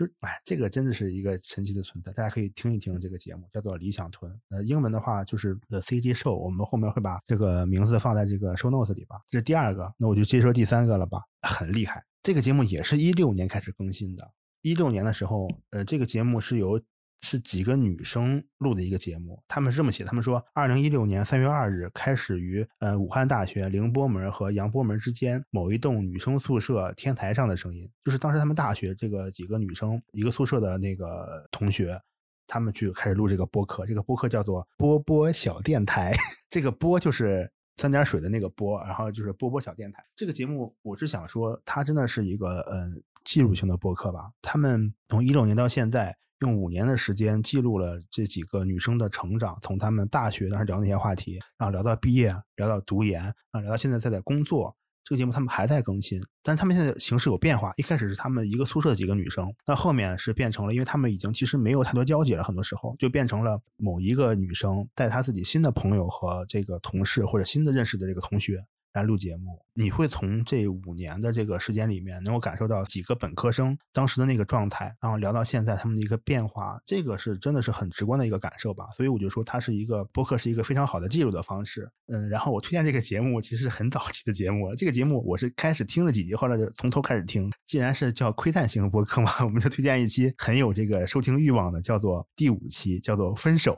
[0.00, 4.32] 就哎，这个真的是一个神奇的存在，大家可以听一听这个节目，叫做《理想屯》。
[4.48, 9.20] 呃，英文的话就是 The CG Show，我们后面会把这个名字放在这个 Show Notes 里吧。
[9.28, 11.20] 这是第二个，那我就接着说第三个了吧。
[11.42, 14.30] 很厉害，这个节目也是一六年开始更新的。
[14.62, 16.80] 一六年的时候，呃，这个节目是由。
[17.22, 32.00] 是几个女生录的一个节目，他们是这么写，他们说，二零一六年三月二日开始于呃武汉大学凌波门和杨波门之间某一栋女生宿舍天台上的声音，就是当时他们大学这个几个女生一个宿舍的那个同学，
[32.46, 36.14] 他们去开始录这个播客，这个播客叫做波波小电台，
[36.48, 40.02] 这个波就是三点水的那个波，然后就是波波小电台。
[40.16, 46.16] 这个节目我是想说，它真的是一个嗯记录性的播客吧，他们从一六年到现在。
[46.40, 54.74] 用五年的时间记录了这几个女生的成长，从她们大学当时聊那些话题，然后聊到毕业，聊到读研，啊，聊到现在在在工作。
[55.02, 57.72] 这个节目他们还在更新，但是他们现在形式有变化。
[57.76, 68.64] 一开始是他们一个宿舍几个女生，那后面是变成了，因为他们已经其实没有太多交集了，很多时候就变成了某一个女生带她自己新的朋友和这个同事或者新的认识的这个同学。
[68.92, 78.86] 来录节目，你会从这五年的这个时间里面，能够感受到几个本科生当时的那个状态，然后聊到现在他们的一个变化，这个是真的是很直观的一个感受吧。
[78.96, 81.88] 所以我就说，它是一个播客，是一个非常好的记录的方式。
[82.08, 84.74] 嗯，然后我推荐这个节目，其实是很早期的节目了。
[84.74, 87.48] 这个节目我是开始听了几集，后来就从头开始听。
[87.64, 93.76] 既然是叫窥探型播客嘛，我们就推荐一期很有这个收听欲望的，叫做第五期，叫做分手。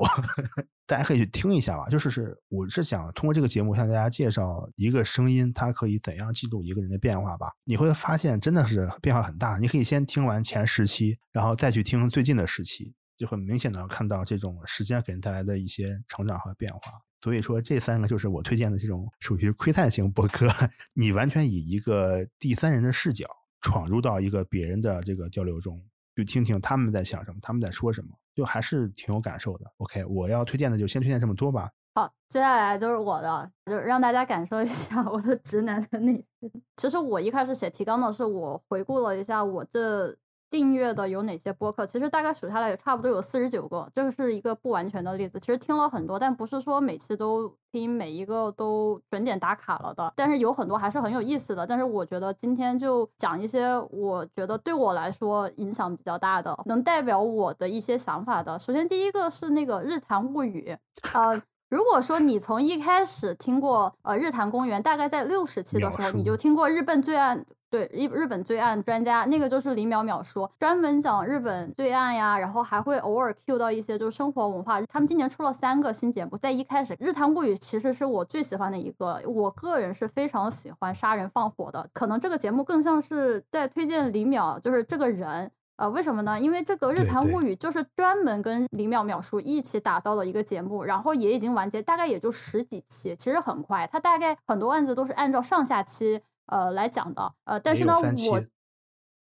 [0.86, 7.52] 大家可以去听一下吧，就是是，我是想通过这个节目向大家介绍一个声音，它可以怎样记录一个人的变化吧。
[7.64, 9.58] 你会发现真的是变化很大。
[9.58, 12.94] 你可以先听完前十期，然后再去听最近的十期。
[13.16, 16.80] 就很明显的看到这种时间给人带来的一些成长和变化。
[17.20, 20.48] 所以说，这三个就是我推荐的这种属于窥探型博客，
[20.92, 23.28] 你完全以一个第三人的视角
[23.60, 25.80] 闯入到一个别人的这个交流中，
[26.16, 29.64] 就听听他们在想什么，他们在说什么，就还是挺有感受的。
[29.78, 31.70] OK，我要推荐的就先推荐这么多吧。
[31.94, 36.50] 好，接下来就是我的，就让大家感受一下我的直男的内心。
[36.76, 40.16] 其实我一开始写提纲的是，我回顾了一下我这。
[40.52, 41.86] 订阅的有哪些播客？
[41.86, 45.40] 其实大概数下来也差不多有四十九个，这个是一个不完全的例子。
[45.40, 50.12] 其实听了很多，但不是说每期都听，每一个都准点打卡了的。
[50.14, 51.66] 但是有很多还是很有意思的。
[51.66, 58.58] 但是我觉得今天就讲一些我觉得对我来说影响比较大的，能代表我的一些想法的。
[58.58, 60.76] 首先第一个是那个《日谈物语》，
[61.14, 67.46] 呃，如果说你从一开始听过呃《日坛公园》，大概在六十期的时候，你就听过日本罪案。
[67.72, 74.78] 对日日本罪案专家，那个就是李淼淼说，专门讲日本罪案呀，然后还会偶尔 Q 到一些就是生活文化。
[74.82, 81.88] 他们今年出了三个新节目，在一开始，《日谈物语》其实是我最喜欢的一个，我个人是非常喜欢杀人放火的。
[81.94, 85.50] 可能这个节目更像是在推荐李淼，就是这个人。
[85.76, 86.38] 呃，为什么呢？
[86.38, 93.86] 因为这个《日谈物语》就是专门跟李淼淼叔一起打造的一个节目，然后也已经完结，大概也就十几期，其实很快。
[93.86, 96.20] 他大概很多案子都是按照上下期。
[96.52, 98.38] 呃，来讲的，呃，但是呢，我，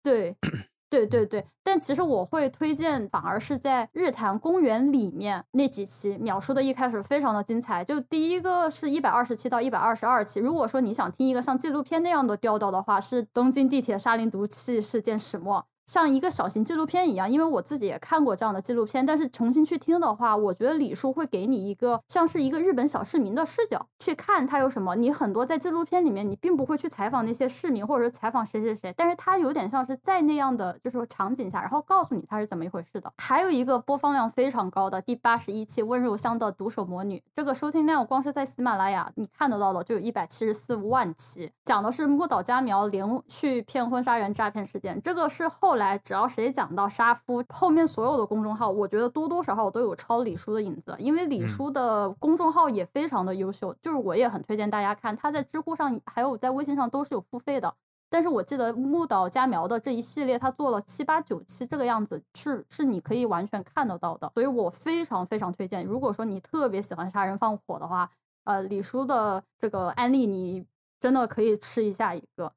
[0.02, 0.36] 对，
[0.90, 7.84] 对对对，但其实我会推荐，反而是在日坛公园里面那几期，描述的一开始非常的精彩。
[7.84, 15.64] 就第一个是一百二十七到一百二十二期，如果说你想听一个像纪录片那样的调调的话，是东京地铁沙林毒气事件始末。
[15.90, 24.94] 像一个小型纪录片一样，因为我自己也看过这样的纪录片，但是重新去听的话，我觉得李叔会给你一个像是一个日本小市民的视角去看他有什么。
[24.94, 33.12] 你很多在纪录片里面，你并不会去采访那些市民，或者说采访谁谁谁，但是他有点像是在那样的就是说场景下，然后告诉你他是怎么一回事的。
[33.16, 45.79] 还有一个播放量非常高的第八十一期温柔乡的毒手魔女，这个收听量光是在喜马拉雅你看得到的就有一百七十四万期，讲的是木岛佳苗连续骗婚杀人诈骗事件，这个是后。
[45.79, 57.74] 来，只要谁讲到杀夫，后面所有的公众号，我觉得多多少少都有抄李叔的影子，因为李叔的公众号也非常的优秀，就是我也很推荐大家看，他在知乎上还有在微信上都是有付费的。
[58.12, 65.86] 但是我记得木岛佳苗的这一系列，他做了七八九期这个样子，是是你可以完全看得到的，所以我非常非常推荐。
[65.86, 68.10] 如果说你特别喜欢杀人放火的话，
[68.42, 70.66] 呃，李叔的这个案例你
[70.98, 72.52] 真的可以吃一下一个。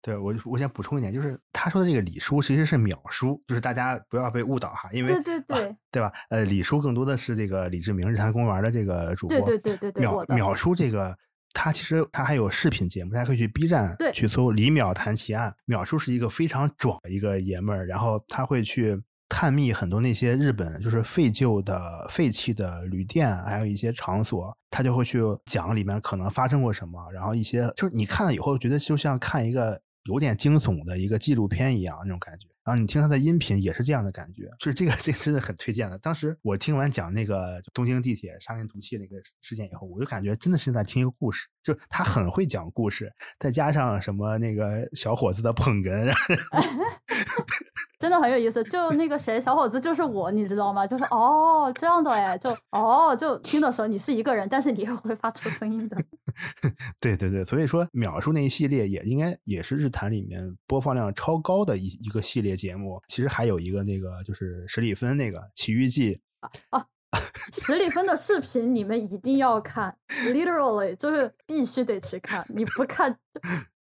[0.00, 6.12] 对我，我想补充一点，就是他说的这个李叔其实是淼叔，就是大家不要被误导哈，因为对对对，对吧？
[6.30, 10.06] 呃，李叔更多的是这个李志明日坛公园的这个主播，对对对对对。
[10.06, 11.16] 淼淼叔这个
[11.52, 15.52] 他其实他还有视频节目，大家可以去 B 站去搜李淼谈奇案。
[15.66, 29.80] 淼叔是一个非常壮的一个爷们儿，然后他会去探秘很多那些日本就是废旧的废弃的旅店，还有一些场所，他就会去讲里面可能发生过什么，然后一些就是你看了以后觉得就像看一个。
[30.08, 35.98] 有点惊悚的一个纪录片一样那种感觉，然后你听他的音频也是这样的感觉，就是这个这个真的很推荐的。
[35.98, 46.10] 当时我听完讲那个东京地铁杀人毒气那个事件以后，我就感觉真的是在听一个故事，就他很会讲故事，再加上什么那个小伙子的捧哏。
[47.98, 50.86] 真的很有意思，就那个谁，小伙子就是我，你知道吗？
[50.86, 55.96] 就是哦，这样的哎，就哦，就听的时候你是一个人，但是你也会发出声音的。
[57.02, 63.02] 对对对，所以说秒数那一系列也应该也是日坛里面播放量超高的一一个系列节目。
[63.08, 66.14] 其实还有一个那个就是史蒂芬那个《奇遇记》
[66.70, 66.86] 啊，
[67.52, 69.96] 史蒂芬的视频你们一定要看
[70.26, 73.18] ，literally 就是必须得去看，你不看。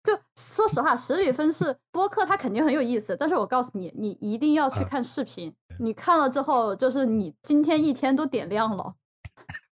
[0.02, 3.16] 就说实话，十里芬是播客，它肯定很有意思。
[3.16, 5.54] 但是我告诉你，你一定要去看视频。
[5.78, 8.94] 你看了之后，就是你今天一天都点亮了。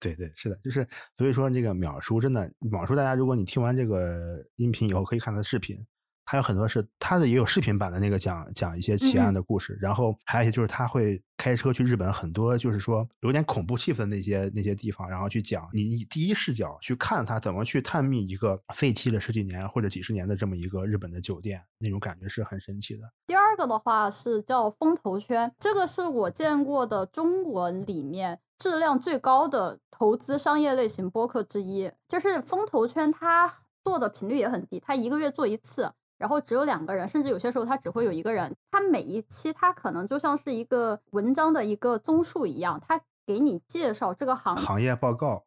[0.01, 0.87] 对对，是的，就是
[1.17, 5.79] 所以说这个秒叔真的秒叔，大家如果你听完这个音频以后，可以看他的视频。
[6.27, 23.03] 还有很多是他的也有视频版的那个讲讲一些奇案的故事，然后还有一些就是他会开车去日本很多就是说有点恐怖气氛的那些那些地方，然后去讲你以第一视角去看他怎么去探秘一个废弃了十几年或者几十年的这么一个日本的酒店，那种感觉是很神奇的。
[23.27, 33.53] 第二个的话是叫风投圈，这个是我见过的中文里面质量最高的投资商业类型播客之一，就是风投圈，它
[33.85, 35.93] 做的频率也很低，它一个月做一次。
[36.19, 38.55] 然后只有两个人，甚至有些时候他只会有一个人。
[38.71, 45.46] 他每一期他可能就像是一个文章的一个综述一样，他给你介绍这个行行业报告，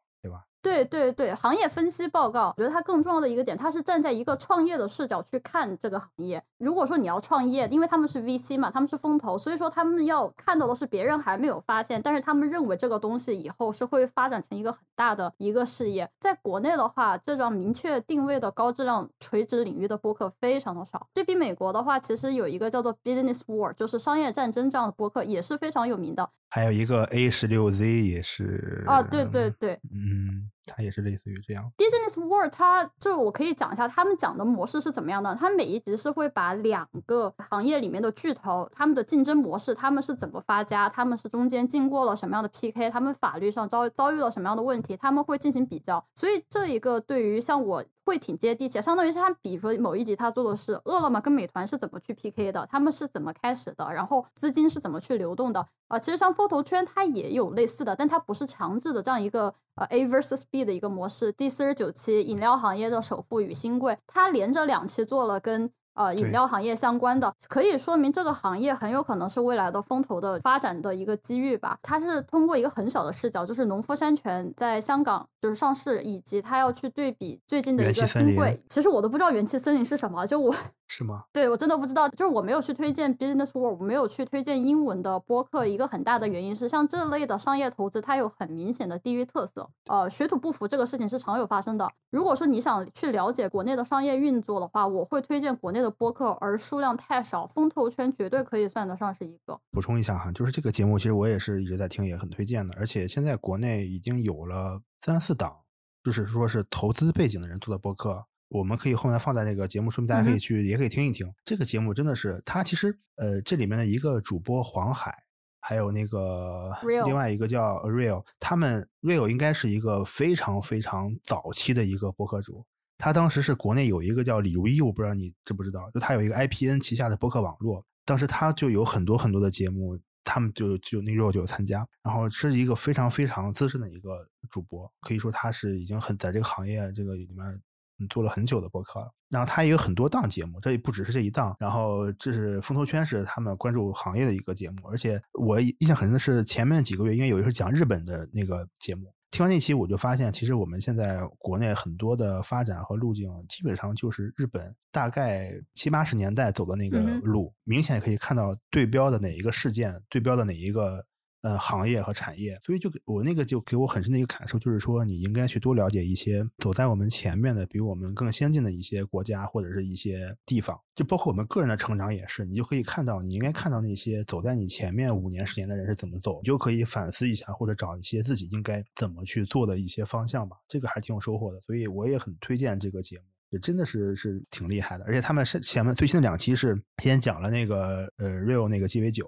[0.62, 0.80] 对？
[0.80, 6.42] 对对对，行业分析报告，我觉得它更重要的一个点，它是站在一个创业的视角去看这个行业。
[6.58, 16.10] 如果说你要创业，因为他们是 VC 嘛，他们是风投，所以说他们要看到的是别人还没有发现，但是他们认为这个东西以后是会发展成一个很大的一个事业。
[16.20, 21.08] 在国内的话，这种明确定位的高质量垂直领域的播客非常的少。
[21.14, 26.30] 对比美国的话，其实有一个叫做 Business War，就是商业战争这样的播客也是非常有名的。
[26.52, 31.72] 还有一个 A 十六 Z 也是啊，对对对，嗯，它也是类似于这样。
[31.78, 35.36] Business World，它就我可以讲一下他们讲的模式是怎么样的。
[35.36, 46.04] 它每一集是会把两个行业里面的巨头他们的竞争模式，他们是怎么发家，他们是中间经过了什么样的 PK，他们法律上遭遭遇了什么样的问题，他们会进行比较。
[46.16, 55.68] 所以这一个对于像我会挺接地气，相当于是他比如说某一集他做的是饿了么跟美团是怎么去 PK 的，他们是怎么开始的，然后资金是怎么去流动的。
[55.88, 61.32] 啊、其实像风投圈它也有类似的，但它不是强制的这样一个呃 A versus B 的一个模式。
[61.32, 65.72] 第四十九期饮料行业的首富与新贵，他连着两期做了跟。
[66.00, 71.78] 呃，饮料行业相关的，可以说明这个行业很有可能是未来的风投的发展的一个机遇吧。
[71.84, 78.64] 它是通过一个很小的视角，就是农夫山泉在香港就是上市，以及它要去对比最近的一个新贵。
[78.70, 80.56] 其实我都不知道元气森林是什么，就我
[80.88, 81.26] 是吗？
[81.34, 85.68] 对我真的不知道，就是我没有去推荐 Business World，我没有去推荐英文的播客。
[85.68, 91.88] 一个很大的原因是，像这类的商业投资，它有很明显的地域特色，呃，水土不服这个事情是常有发生的。
[92.10, 99.60] 如果说你想去了解国内的商业运作的话，我会推荐国内的播客，而数量太少，风投圈绝对可以算得上是一个。
[99.72, 102.76] 补充一下哈，就是这个节目其实我也是一直在听，也很推荐的。
[102.78, 105.56] 而且现在国内已经有了三四档，
[106.04, 111.34] 就是说是投资背景的人做的播客，我们可以后面放在那个节目说明，大家可以去、也可以听一听。
[111.44, 115.14] 这个节目真的是，它其实呃这里面的一个主播黄海，
[115.62, 116.72] 还有那个
[117.06, 122.66] 另外一个叫 Real，他们 Real 应该是一个非常非常早期的一个播客主。
[123.00, 137.62] 他当时是国内有一个叫李如一，我不知道你知不知道，就他有一个 IPN 旗下的播客网络，当时他就有很多很多的节目，他们就就那 Real 就有参加，然后是一个非常非常资深的一个主播，可以说他是已经很在这个行业这个里面
[138.10, 139.10] 做了很久的播客了。
[139.30, 141.56] 然后他也有很多档节目，这也不只是这一档。
[141.58, 149.14] 然后这是风投圈是他们关注行业的一个节目，而且我印象很深的是前面几个月，因为有一个讲日本的那个节目。
[149.32, 161.06] 听完那期，我就发现，其实我们现在国内很多的发展和路径，基本上就是日本大概七八十年代走的那个路，明显可以看到对标的哪一个事件，对标的哪一个
[161.42, 183.24] 呃行业和产业，所以就给我那个就给我很深的一个感受，就是说你应该去多了解一些走在我们前面的，比我们更先进的一些国家或者是一些地方，就包括我们个人的成长也是，你就可以看到，你应该看到那些走在你前面五年、十年的人是怎么走，你就可以反思一下，或者找一些自己应该怎么去做的一些方向吧，这个还是挺有收获的，所以我也很推荐这个节目。
[183.52, 189.28] 也真的是是挺厉害的，而且他们是前面最新的两期是先讲了那个呃 Real 那个鸡尾酒，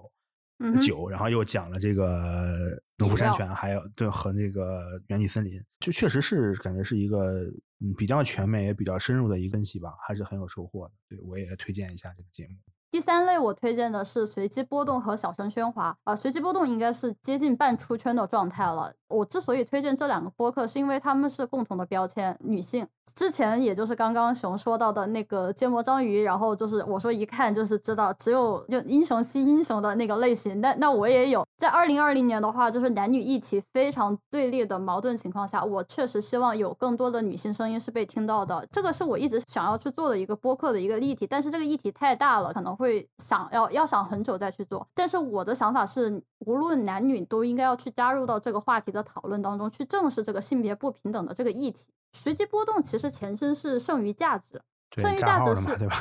[0.62, 7.44] 嗯，酒，然后又讲了这个农夫山泉，还有对和那个元气森林，就确实是感觉是一个
[7.80, 10.94] 嗯比较全面也比较深入的一个分析吧，还是很有收获的。
[11.10, 12.56] 对我也推荐一下这个节目。
[12.92, 18.92] 第三类我推荐的是随机波动和小声喧哗啊、随机波动应该是接近半出圈的状态了。
[19.08, 22.86] 我之所以推荐这两个播客，是因为他们是共同的标签，女性。
[23.14, 31.46] 之前也就是刚刚熊说到的那个芥末章鱼，然后就是我说一看就是知道只有就英雄惜英雄的那个类型，那那我也有。
[31.58, 38.66] 在二零二零年的话，就是男女议题非常对立的矛盾情况下，我确实希望有更多的女性声音是被听到的。
[38.72, 44.86] 这个是我一直想要去做的一个播客的一个议题，但是这个议题太大了，可能会想要要想很久再去做。
[44.96, 51.94] 但是我的想法是，无论男女都应该要去加入到这个话题的讨论当中，去正视这个性别不平等的这个议题。
[52.14, 54.62] 随机波动其实前身是剩余价值，
[54.98, 55.96] 剩余价值是对吧？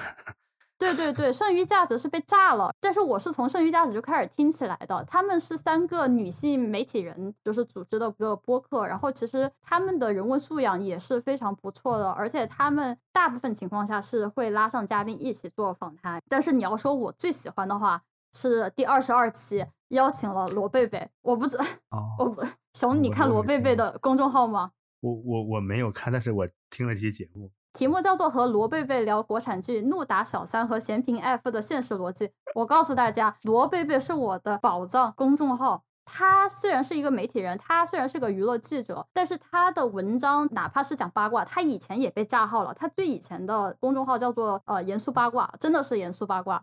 [0.81, 5.05] 对对对，剩余价值是被炸了，但是我是从剩余价值就开始听起来的。
[5.05, 16.19] 他们是三个女性媒体人，就是组织的一个播客，然后其实他们的人文素养也是非常不错的，而且他们大部分情况下是会拉上嘉宾一起做访谈。
[16.31, 18.03] 但是你要说我最喜欢的话，
[18.33, 21.59] 是第二十二期邀请了罗贝贝，我不知
[21.91, 24.73] 哦，我不熊，你看罗贝贝的公众号吗？
[25.01, 27.51] 我我我没有看，但是我听了这期节目。
[27.73, 32.27] 题目叫做和罗贝贝聊国产剧《怒打小三》和《嫌贫爱富的现实逻辑》。
[32.57, 35.85] 我告诉大家，罗贝贝是我的宝藏公众号。
[36.05, 42.75] 他虽然是一个媒体人，他虽然是个娱乐记者，但是他的文章哪怕是讲八卦，他以前也被炸号了。
[42.75, 46.61] 他最以前的公众号叫做呃严肃八卦，真的是严肃八卦。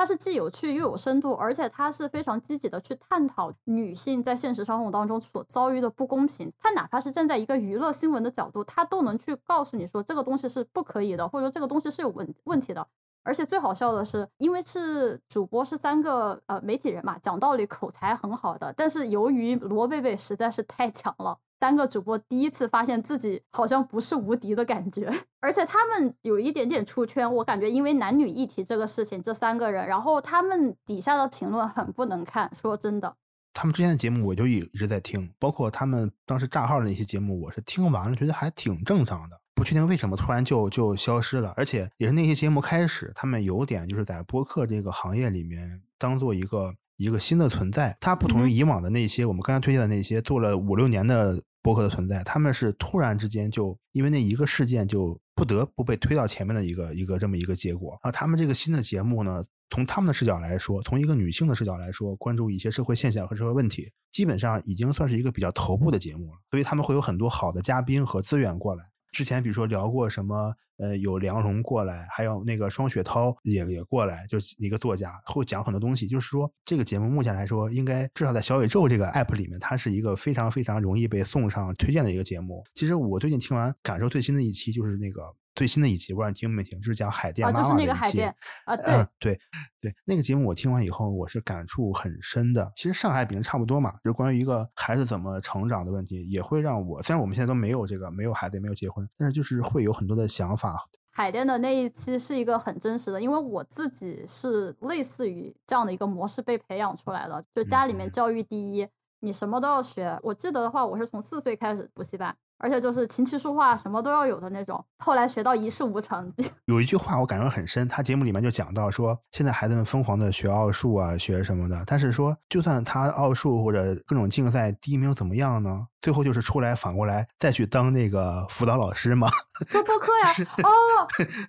[0.00, 6.50] 它是既有趣又有深度，而且它是非常积极的去探讨女性在现实生活当中所遭遇的不公平。
[6.58, 12.86] 它哪怕是站在一个娱乐新闻的角度，它都能去告诉你说这个东西是不可以的，或者说这个东西是有问问题的。
[13.22, 25.10] 而且最好笑的是，因为是主播是三个呃媒体人嘛，讲道理口才很好的，但是由于罗贝贝实在是太强了，三个主播第一次发现自己好像不是无敌的感觉。
[25.40, 33.14] 而且他们有一点点出圈，我感觉因为男女议题这个事情，这三个人，然后他们底下的评论很不能看，说真的。
[33.52, 39.38] 他们之前的节目我就一一直在听，包括他们当时炸号的那些节目，我是听完了觉得还挺正常的。
[39.54, 47.94] 不确定为什么突然就就消失了，而且也是那些节目开始，他们有点就是在播客这个行业里面当做一个一个新的存在。
[48.00, 58.10] 它不同于以往的那些我们刚才推荐的那些做了五六年的博客的存在，他们是突然之间就因为那一个事件就不得不被推到前面的一个一个这么一个结果啊。
[58.10, 66.38] 他们这个新的节目呢，从他们的视角来说，从一个女性的视角来说，关注一些社会现象和社会问题，基本上已经算是一个比较头部的节目了。
[66.50, 68.84] 所以他们会有很多好的嘉宾和资源过来。
[69.12, 76.06] 之前比如说聊过什么，呃，有梁龙过来，还有那个双雪涛也也过来，就是一个作家会讲很多东西。
[76.06, 82.64] 就是说，这个节目目前来说，应该至少在小宇宙这个 app 里面，它是一个非常非常容易被送上推荐的一个节目。
[82.74, 85.22] 其实我最近听完，感受最新的一期就是那个。
[85.54, 88.22] 最新的一期，不知道你听没听，就是讲海淀妈妈的一期。
[88.64, 89.40] 啊，对对
[89.80, 92.72] 对，那个节目我听完以后，我是感触很深的。
[92.76, 97.02] 其实上海、比人差不多嘛，就关于一个孩子怎么成长的问题，也会让我。
[97.02, 100.88] 虽然我们现在都没有这个，没有孩子，也没有结婚，但是就是会有很多的想法。
[101.12, 108.88] 海淀的那一期是一个很真实的，因为我自己是类似于这样的一个模式被培养出来的，就家里面教育第一，
[109.18, 110.18] 你什么都要学。
[110.22, 112.36] 我记得的话，我是从四岁开始补习班。
[112.60, 116.32] 而且就是琴棋书画什么都要有的那种，后来学到一事无成。
[116.66, 125.86] 有一句话我感受很深，他节目里面就讲到说，现在孩子们疯狂的学奥数啊，学什么的，但是说就算他奥数或者各种竞赛第一名又怎么样呢？
[126.00, 129.28] 最后就是出来反过来再去当那个辅导老师嘛，
[129.68, 130.46] 做播客呀。
[130.62, 130.70] 哦，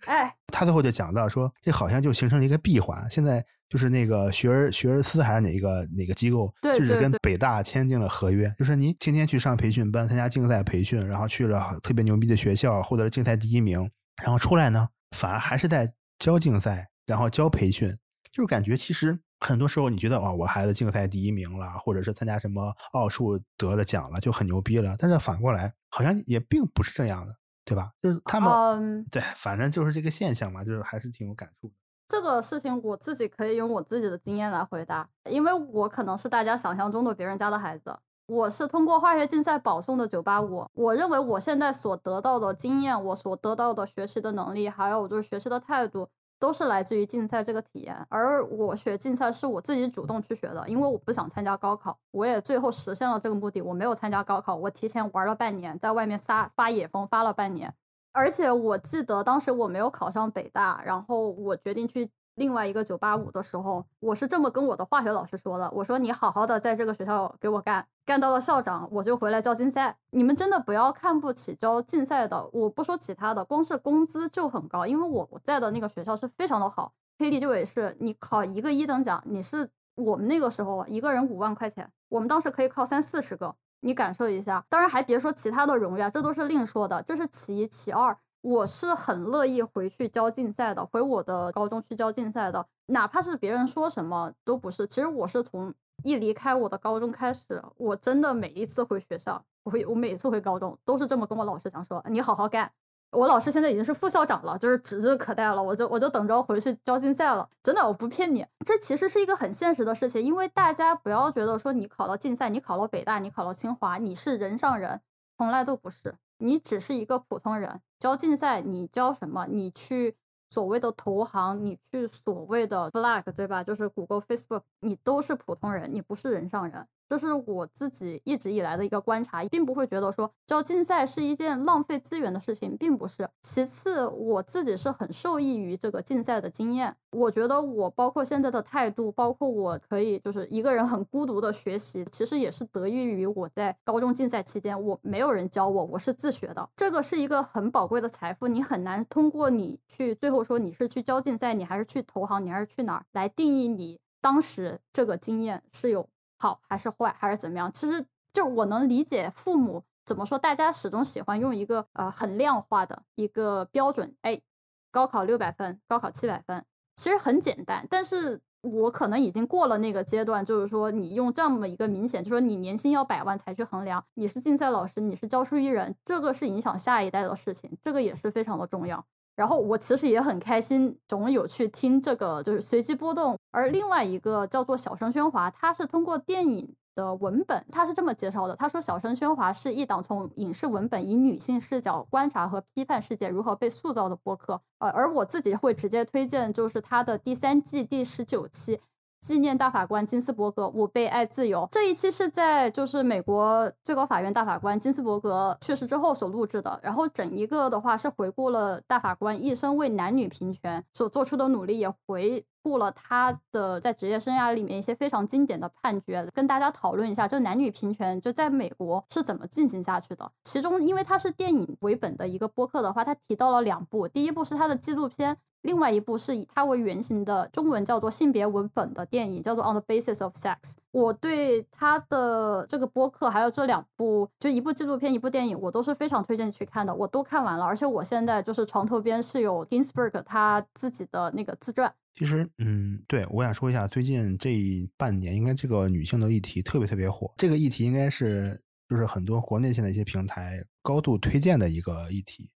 [0.06, 3.46] 哎， 他最后就讲到说，这好像就形成了一个闭环，现在。
[3.72, 13.90] 就是那个学而学而思还是哪一个哪个机构，就是跟北大签订了合约，就是你天天去上培训班，参加竞赛培训，然后去了特别牛逼的学校，获得了竞赛第一名，
[14.22, 15.90] 然后出来呢，反而还是在
[16.20, 17.98] 教竞赛，然后教培训，
[18.34, 27.36] 就是感觉其实很多时候你觉得哇，我孩子竞赛第一名了，或者是参加什么奥数得了奖了，就很牛逼了，但是反过来好像也并不是这样的，
[27.66, 27.92] 对吧？
[28.02, 31.74] 就是他们对，反正就是这个现象嘛，就是还是挺有感触的。
[32.08, 37.98] 这个事情我自己可以用我自己的经验来回答，因为我可能是大家想象中的别人家的孩子。
[38.28, 46.08] 我是通过化学竞赛保送的九八五我认为我现在所得到的经验，我所得到的学习的能力，还有就是学习的态度，
[46.42, 47.96] 都是来自于竞赛这个体验。
[48.10, 53.62] 而我学竞赛是我自己主动去学的，因为我不想参加高考，我也最后实现了这个目的。
[53.62, 57.72] 我没有参加高考，我提前玩了半年，在外面撒发野风发了半年。
[58.12, 62.10] 而且我记得当时我没有考上北大，然后我决定去
[62.42, 69.96] 另外一个九八五的时候，我是这么跟我的化学老师说的：“我说你好好的在这个学校给我干，干到了校长，我就回来教竞赛。
[70.10, 76.94] 你们真的不要看不起教竞赛的，我不说其他的，光是工资就很高，因为我我在的那个学校是非常的好。
[77.20, 87.02] 黑利就也是，你考一个一等奖，你是我们那个时候一个人五万块钱，我们当时可以考三四十个。”你感受一下，当然还别说其他的荣誉啊，这都是另说的。
[87.04, 94.86] 这是其一，其二，我是很乐意回去教竞赛的，回我的高中去教竞赛的，哪怕是别人说什么都不是。
[94.88, 95.74] 其实我是从
[96.04, 102.72] 一离开我的高中开始，我真的每一次回学校，我回我每次回高中都是这么跟我老师讲说，你好好干。
[103.12, 105.62] 我老师现在已经是副校长了，就是指日可待了。
[105.62, 108.46] 我就我就等着回去教竞赛了，真的，我不骗你。
[108.66, 115.02] 这其实是一个很现实的事情，因为大家不要觉得说你考了竞赛，你考了北大，你考了清华，你是人上人，
[115.38, 117.82] 从来都不是，你只是一个普通人。
[118.00, 119.46] 交竞赛，你交什么？
[119.48, 120.16] 你去
[120.50, 123.64] 所谓的投行，你去所谓的 flag，对吧？
[123.64, 126.88] 就是谷歌、Facebook，你都是普通人，你不是人上人。
[127.12, 133.28] 这是我自己一直以来的一个观察，并不会觉得说教竞赛是一件浪费资源的事情，并不是。
[133.44, 136.96] 其次，我自己是很受益于这个竞赛的经验。
[137.12, 146.70] 我觉得我包括现在的态度，包括我可以就是一个人很孤独的学习，其实也是得益于我在高中竞赛期间，我没有人教我，我是自学的。
[146.78, 156.08] 这个是一个很宝贵的财富，你很难通过你去最后说你是去教竞赛，你还是去投行，你还是去哪儿来定义你当时这个经验是有。
[156.42, 157.72] 好还是坏还是怎么样？
[157.72, 164.42] 其实就我能理解父母怎么说，大家始终喜欢用一个呃很量化的一个标准，哎，
[164.90, 166.66] 高考六百分，高考七百分，
[166.96, 179.06] 其实很简单，但是我可能已经过了那个阶段，就是说你用这么一个明显，就是说你年薪要百万才去衡量，你是竞赛老师，你是教书育人，这个是影响下一代的事情，这个也是非常的重要。
[179.36, 183.38] 然后我其实也很开心，总有去听这个就是随机波动。
[183.52, 186.76] 而另外一个叫做小声喧哗，它是通过电影。
[186.94, 194.62] 的文本，它是这么介绍的：他说，《小声喧哗》是一档从影视文本以女性视角观察和批判世界如何被塑造的播客。
[194.80, 198.82] 呃，而我自己会直接推荐，就是它的第三季第十九期。
[199.22, 201.68] 纪念大法官金斯伯格，我被爱自由。
[201.72, 206.80] 这一期是在就是美国最高法院大法官金斯伯格去世之后所录制的。
[206.82, 220.32] 然后整一个的话是回顾了大法官一生为男女平权所做出的努力，也回顾了他的在职业生涯里面一些非常经典的判决，跟大家讨论一下就男女平权就在美国是怎么进行下去的。
[220.44, 225.38] 其中，因为他是电影为本的一个播客的话，他提到了两部，第一部是他的纪录片。
[225.64, 230.56] 另外一部是以它为原型的中文叫做性别文本的电影，叫做《On the Basis of Sex》。
[230.90, 236.96] 我对他的这个播客，还有这两部，就一部纪录片，一部电影，我都是非常推荐去看的。
[236.96, 241.94] 我都看完了，而且我现在就是床头边是有 Ginsburg 他自己的那个自传。
[242.16, 244.56] 其实，嗯，对我想说一下，最近这
[244.98, 247.34] 半年，应该这个女性的议题特别特别火。
[247.38, 248.60] 这个议题应该是
[248.90, 252.50] 就是很多国内现在一些平台高度推荐的一个议题。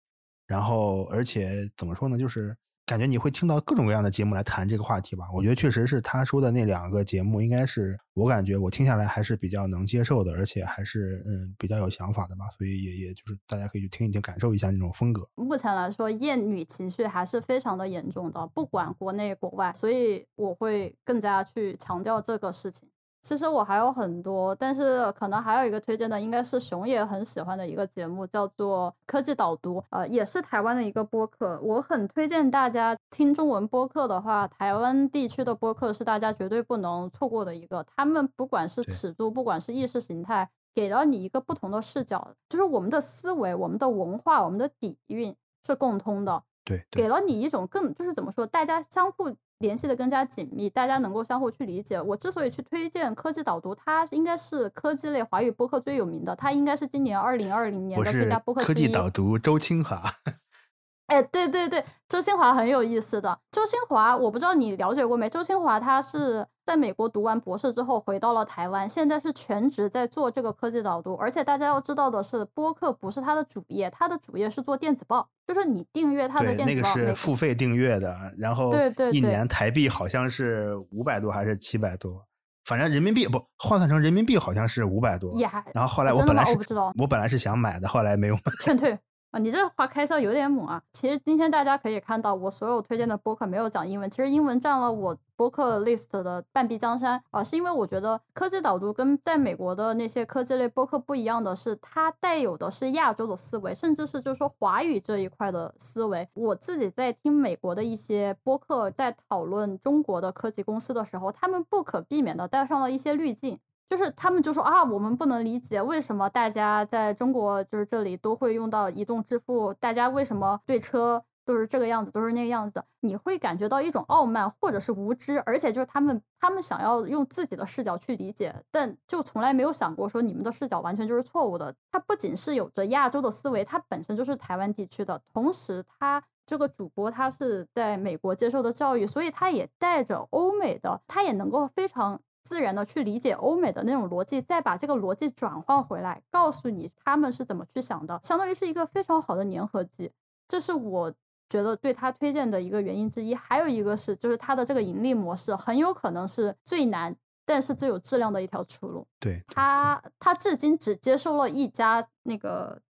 [0.46, 2.56] 然后，而且怎么说呢，就是。
[2.86, 5.24] 感觉你会听到各种各样的节目来谈这个话题吧？
[5.32, 12.44] 我觉得确实是他说的那两个节目，应该是我感觉我听下来还是比较能接受的，而且还是嗯比较有想法的吧。
[12.58, 15.26] 所以也也就是大家可以去听一听，感受一下那种风格。
[15.34, 22.90] 目前来说，厌女情绪还是非常的严重的，不管国内国外，所以我会更加去强调这个事情。
[23.24, 31.58] 其实我还有很多，但是可能还有一个推荐的，应该是熊也很喜欢的一个节目，叫做《科技导读》，呃，也是台湾的一个播客。
[31.62, 37.82] 我很推荐大家听中文播客的话，台湾地区的播客是大家绝对不能错过的一个。
[37.96, 45.34] 他们不管是尺度，不管是意识形态，给了你一个不同的视角，就是我们的思维、我们的文化、我们的底蕴
[45.66, 46.42] 是共通的。
[46.62, 49.34] 对，给了你一种更就是怎么说，大家相互。
[49.64, 52.00] 联系的更加紧密，大家能够相互去理解。
[52.00, 58.62] 我之所以去推荐科技导读，它应该是科技类华语播客最有名的，它应该是今年二零二零年的最佳播客。
[58.62, 60.02] 科技导读，周清华。
[61.08, 63.38] 哎，对对对，周清华很有意思的。
[63.50, 65.28] 周清华，我不知道你了解过没？
[65.28, 71.14] 周清华他是在美国读完博士之后回到了台湾，现在是全职在做这个科技导读。
[71.14, 82.24] 而且大家要知道的是，播客不是他的主业，他的主业是做电子报，就是你订阅他的电子报，那个是付费订阅的，然后对对，一年台币好像是五百多还是七百多，
[82.64, 85.34] 反正人民币不换算成人民币好像是五百多。
[85.34, 86.58] 也还，然后后来我本来是
[86.96, 88.98] 我本来是想买的，后来没有买， 劝退。
[89.34, 90.80] 啊，你这话开销有点猛啊！
[90.92, 106.28] 其实今天大家可以看到，我所有推荐的播客没有讲英文，其实英文占了我播客 list 的半壁江山啊，是因为我觉得科技导读跟在美国的那些科技类播客不一样的是，它带有的是亚洲的思维，甚至是就是说华语这一块的思维。
[106.34, 113.58] 我自己在听美国的一些播客，在讨论中国的科技公司的时候，他们不可避免的带上了一些滤镜。
[113.94, 122.82] 就是他们就说啊，我们不能理解为什么大家在中国就是这里都会用到移动支付，大家为什么对车都是这个样子，都是那个样子？
[123.02, 131.72] 你会感觉到一种傲慢或者是无知，而且就是他们他们想要用自己的视角去理解，但就从来没有想过说你们的视角完全就是错误的。
[131.92, 142.20] 他不仅是有着亚洲的思维，他本身就是台湾地区的，同时他这个主播他是在美国接受的教育，所以他也带着欧美的，他也能够非常。
[142.44, 150.12] 自然的去理解欧美的那种逻辑，再把这个逻辑转换回来，告诉你他们是怎么去想的，相当于是一个非常好的粘合剂。
[150.46, 151.10] 这是我
[151.48, 153.34] 觉得对他推荐的一个原因之一。
[153.34, 157.16] 还有一个是，就是他的这个盈利模式很有可能是最难，
[157.46, 159.06] 但是最有质量的一条出路。
[159.18, 162.82] 对他，他至今只接收了一家那个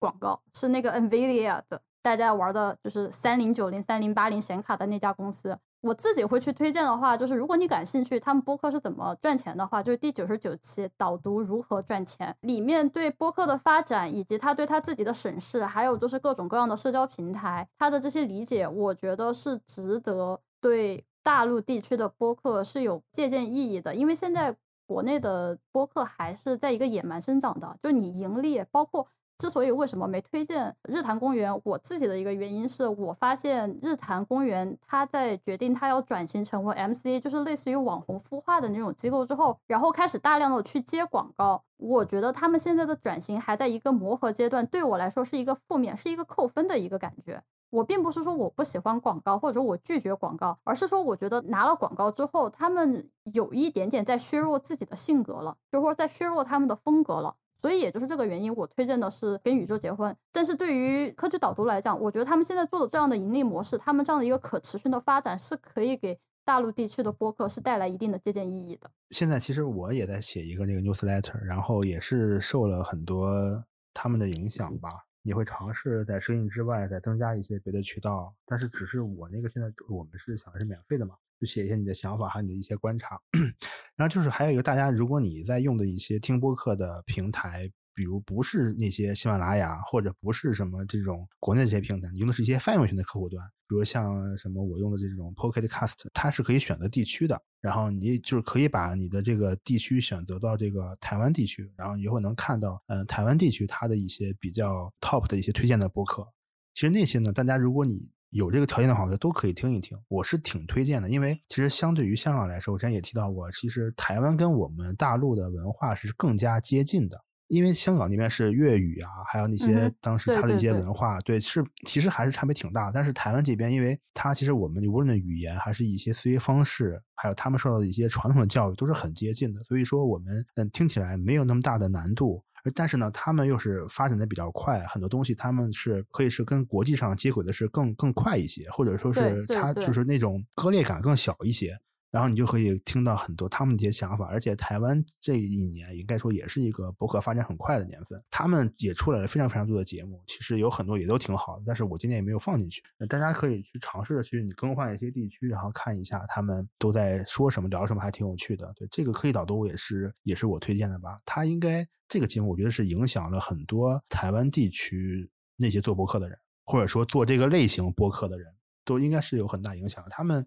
[0.00, 5.56] 广告，是那个 Nvidia 的，大家玩的就是三零九零、三零八零显卡的那家公司。
[5.80, 29.06] 我自己会去推荐的话，就是如果你感兴趣，他们播客是怎么赚钱的话，就是第九十九期导读如何赚钱，里面对播客的发展以及他对他自己的审视，还有就是各种各样的社交平台，他的这些理解，我觉得是值得对大陆地区的播客是有借鉴意义的，因为现在国内的播客还是在一个野蛮生长的，就你盈利，包括
[29.38, 41.62] 之所以为什么没推荐日坛公园，我自己的一个原因是我发现日坛公园它在决定它要转型成为 MC，就是类似于网红孵化的那种机构之后，然后开始大量的去接广告。
[41.76, 47.40] 我觉得他们现在的转型还在一个磨合阶段，对我来说是一个负面，是一个扣分的一个感觉。
[47.70, 57.36] 我并不是说我不喜欢广告，或者我拒绝广告，而是说我觉得拿了广告之后，他们有一点点在削弱自己的性格了，就说在削弱他们的风格了。
[57.60, 60.14] 所以也就是这个原因，我推荐的是跟宇宙结婚。
[60.32, 68.90] 但是对于科举导读来讲，我觉得他们现在做的这样的盈利模式，他们这样的一个可持续的发展，是可以给大陆地区的播客是带来一定的借鉴意义的。
[69.10, 74.90] 现在其实我也在写一个那个 newsletter，然后也是受了很多他们的影响吧，
[75.22, 78.34] 你会尝试在生意之外再增加一些别的渠道。
[78.46, 81.14] 但是只是我那个现在我们是想的是免费的嘛。
[81.40, 83.16] 就写一些你的想法，和你的一些观察。
[83.94, 97.40] 然后就是还有一个，大家如果你在用的一些听播客的平台，比如不是那些喜马拉雅，或者不是什么这种国内这些平台，你用的是一些泛用型的客户端，比如像什么我用的这种 Pocket Cast，它是可以选择地区的。
[97.60, 106.26] 然后你就是可以把你的这个地区选择到这个台湾地区，然后你就会能看到，嗯，台湾地区它的一些比较 top 的一些推荐的播客。
[106.74, 109.98] 其实那些呢，大家如果你有这个条件的话，我觉得都可以听一听。
[110.06, 117.20] 我是挺推荐的，因为其实相对于香港来说，我之前也提到过，其实台湾跟我们大陆的文化是更加接近的。
[117.48, 122.92] 因为香港那边是粤语啊，还有那些当时它的一些文化，对，是其实还是差别挺大。
[122.92, 129.60] 但是台湾这边，因为它其实我们无论的语言，还是一些思维方式，还有他们受到的一些传统的教育，都是很接近的。
[129.62, 132.44] 所以说，我们嗯听起来没有那么大的难度。
[132.74, 141.78] 但是呢，他们又是发展的比较快，很多东西他们是可以是跟国际上接轨的是更更快一些，或者说是差就是那种割裂感更小一些。
[142.10, 152.82] 然后你就可以听到很多他们的一些想法，而且台湾这一年应该说也是一个博客发展很快的年份，他们也出来了非常非常多的节目，其实有很多也都挺好的，但是我今年也没有放进去。
[153.08, 158.72] 大家可以去尝试着去你更换一些地区，然后看一下他们都在说什么聊什么，还挺有趣的。
[158.74, 168.46] 对这个科技导读也是也是我推荐的吧，他应该这个节目我觉得是影响了很多台湾地区那些做博客的人，或者说做这个类型博客的人。
[168.88, 170.02] 都应该是有很大影响。
[170.08, 170.42] 他们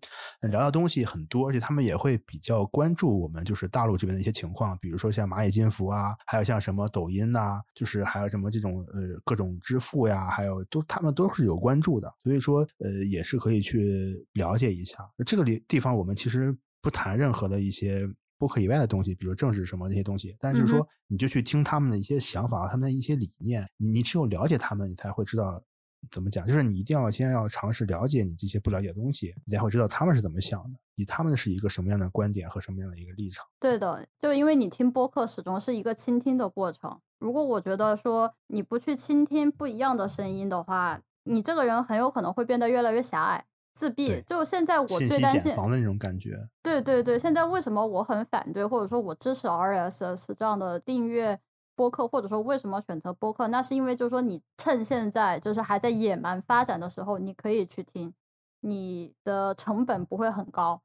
[0.49, 12.11] 聊的东西很多，而且他们也会比较关注我们就是大陆这边的一些情况，比如说像蚂蚁金服啊，还有像什么抖音呐，就是还有什么这种呃各种支付呀，还有都他们都是有关注的。
[12.23, 14.97] 所以说呃也是可以去了解一下。
[15.23, 25.61] 这个地地方我们其实不谈任何的一些播客以外的东西，比如政治什么那些东西，但是说你就去听他们的一些想法，他们的一些理念，你你只有了解他们，你才会知道。
[26.09, 26.47] 怎么讲？
[26.47, 33.45] 就是你一定要先要尝试了解你这些不了解的东西，你才会知道他们是怎么想的，以他们是一个什么样的观点和什么样的一个立场。
[33.59, 36.99] 对的，就因为你听播客始终是一个倾听的过程。
[37.19, 43.45] 如果我觉得说你不去倾听不一样的声音的话，你这个人很有可能会变得越来越狭隘、
[43.75, 44.21] 自闭。
[44.25, 46.49] 就现在我最担心的那种感觉。
[46.63, 51.39] 对对对，现在为什么我很反对，或者说我支持 RSS 这样的订阅？
[51.81, 53.47] 播客，或者说为什么选择播客？
[53.47, 58.13] 那是因为就是说，你趁现在就是还在野蛮发展的时候，你可以去听，
[58.59, 60.79] 你的成本不会很高，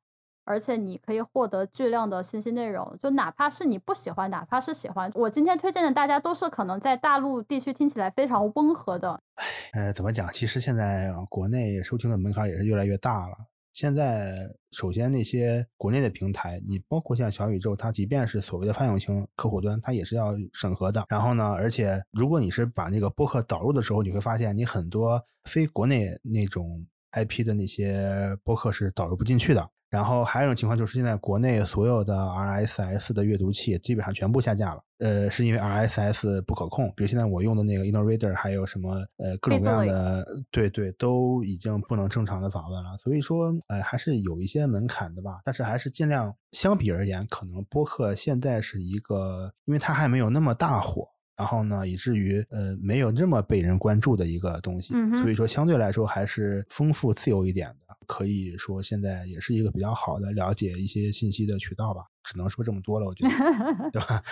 [0.47, 2.97] 而且你可以获得巨量的信息内容。
[2.99, 9.21] 就哪怕是你不喜欢，哪怕是喜欢，我今天推荐的大家都是可能在大陆地区听起来非常温和的。
[9.75, 10.33] 呃，怎么讲？
[10.33, 13.37] 其实现在国内收听的门槛也是越来越大了。
[13.77, 14.35] 现在，
[14.71, 21.05] 首先那些国内的平台，你包括像小宇宙，它即便是所谓的泛用型客户端，它也是要审核的。
[21.11, 29.69] 然后呢，而且如果你是把那个播客导入的时候，你会发现你很多非国内那种 IP 的那些播客是导入不进去的。
[29.89, 34.83] 然后还有一种情况就是，现在国内所有的 RSS 的阅读器基本上全部下架了。
[34.99, 36.89] 呃，是因为 RSS 不可控。
[36.97, 42.97] 比如现在我用的那个 InnoReader，还有什么呃各种各样的，对对，都已经不能正常的访问了。
[42.97, 45.41] 所以说，呃，还是有一些门槛的吧。
[45.45, 51.07] 但是还是尽量，相比而言，可能播客现在是一个，因为它还没有那么大火。
[51.37, 62.03] 然后呢，以至于呃没有这么被人关注的一个东西，所以说相对来说还是丰富自由一点的，可以说现在也是一个比较好的了解一些信息的渠道吧。
[62.25, 64.23] 只能说这么多了，我觉得， 对吧？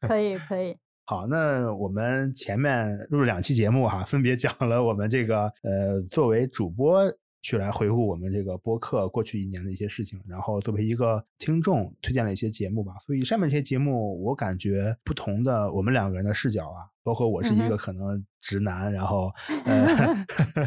[0.00, 0.76] 可以可以。
[1.04, 7.12] 好，那我们前面录了两期节目哈，分别讲了我们这个呃作为主播。
[7.42, 12.94] 去来回顾我们这个播客过去一年的一些事情，然后作为一个听众推荐了一些节目吧。
[13.04, 19.32] 所以上面这些节目，我感觉不同的我们两个人的视角啊，包括我是一个可能直男，然后
[19.66, 20.24] 呃，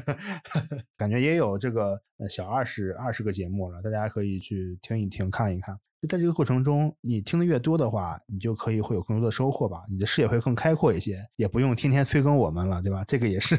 [0.98, 2.00] 感觉也有这个
[2.30, 5.80] 小二十二十个节目了，大家可以去听一听看一看。
[6.06, 13.04] 就在这个过程中，你听的越多的话，你就可以会有更多的收获吧，你的视野会更开阔一些，也不用天天催更我们了，对吧？
[13.08, 13.58] 这个也是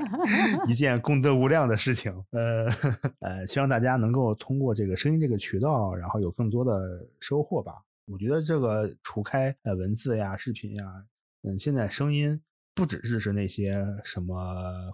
[0.66, 2.10] 一件功德无量的事情。
[2.32, 2.66] 呃
[3.20, 7.74] 呃，希望大家能够通过这个声音这个渠道，然后有更多的收获吧。
[8.06, 11.04] 我觉得这个除开呃文字呀、视频呀，
[11.42, 12.40] 嗯，现在声音。
[12.74, 14.34] 不只是是那些什么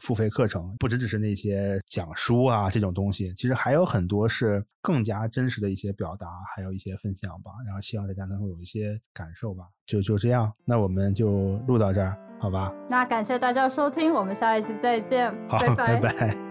[0.00, 7.50] 付费课程，不只只是那些讲书啊这种东西，其实还有很多是更加真实的一些表达，还有一些分享吧。
[7.64, 9.64] 然后希望大家能够有一些感受吧。
[9.86, 12.72] 就就这样，那我们就录到这儿，好吧？
[12.88, 16.49] 那感谢大家收听，我们下一期再见，好，拜拜拜。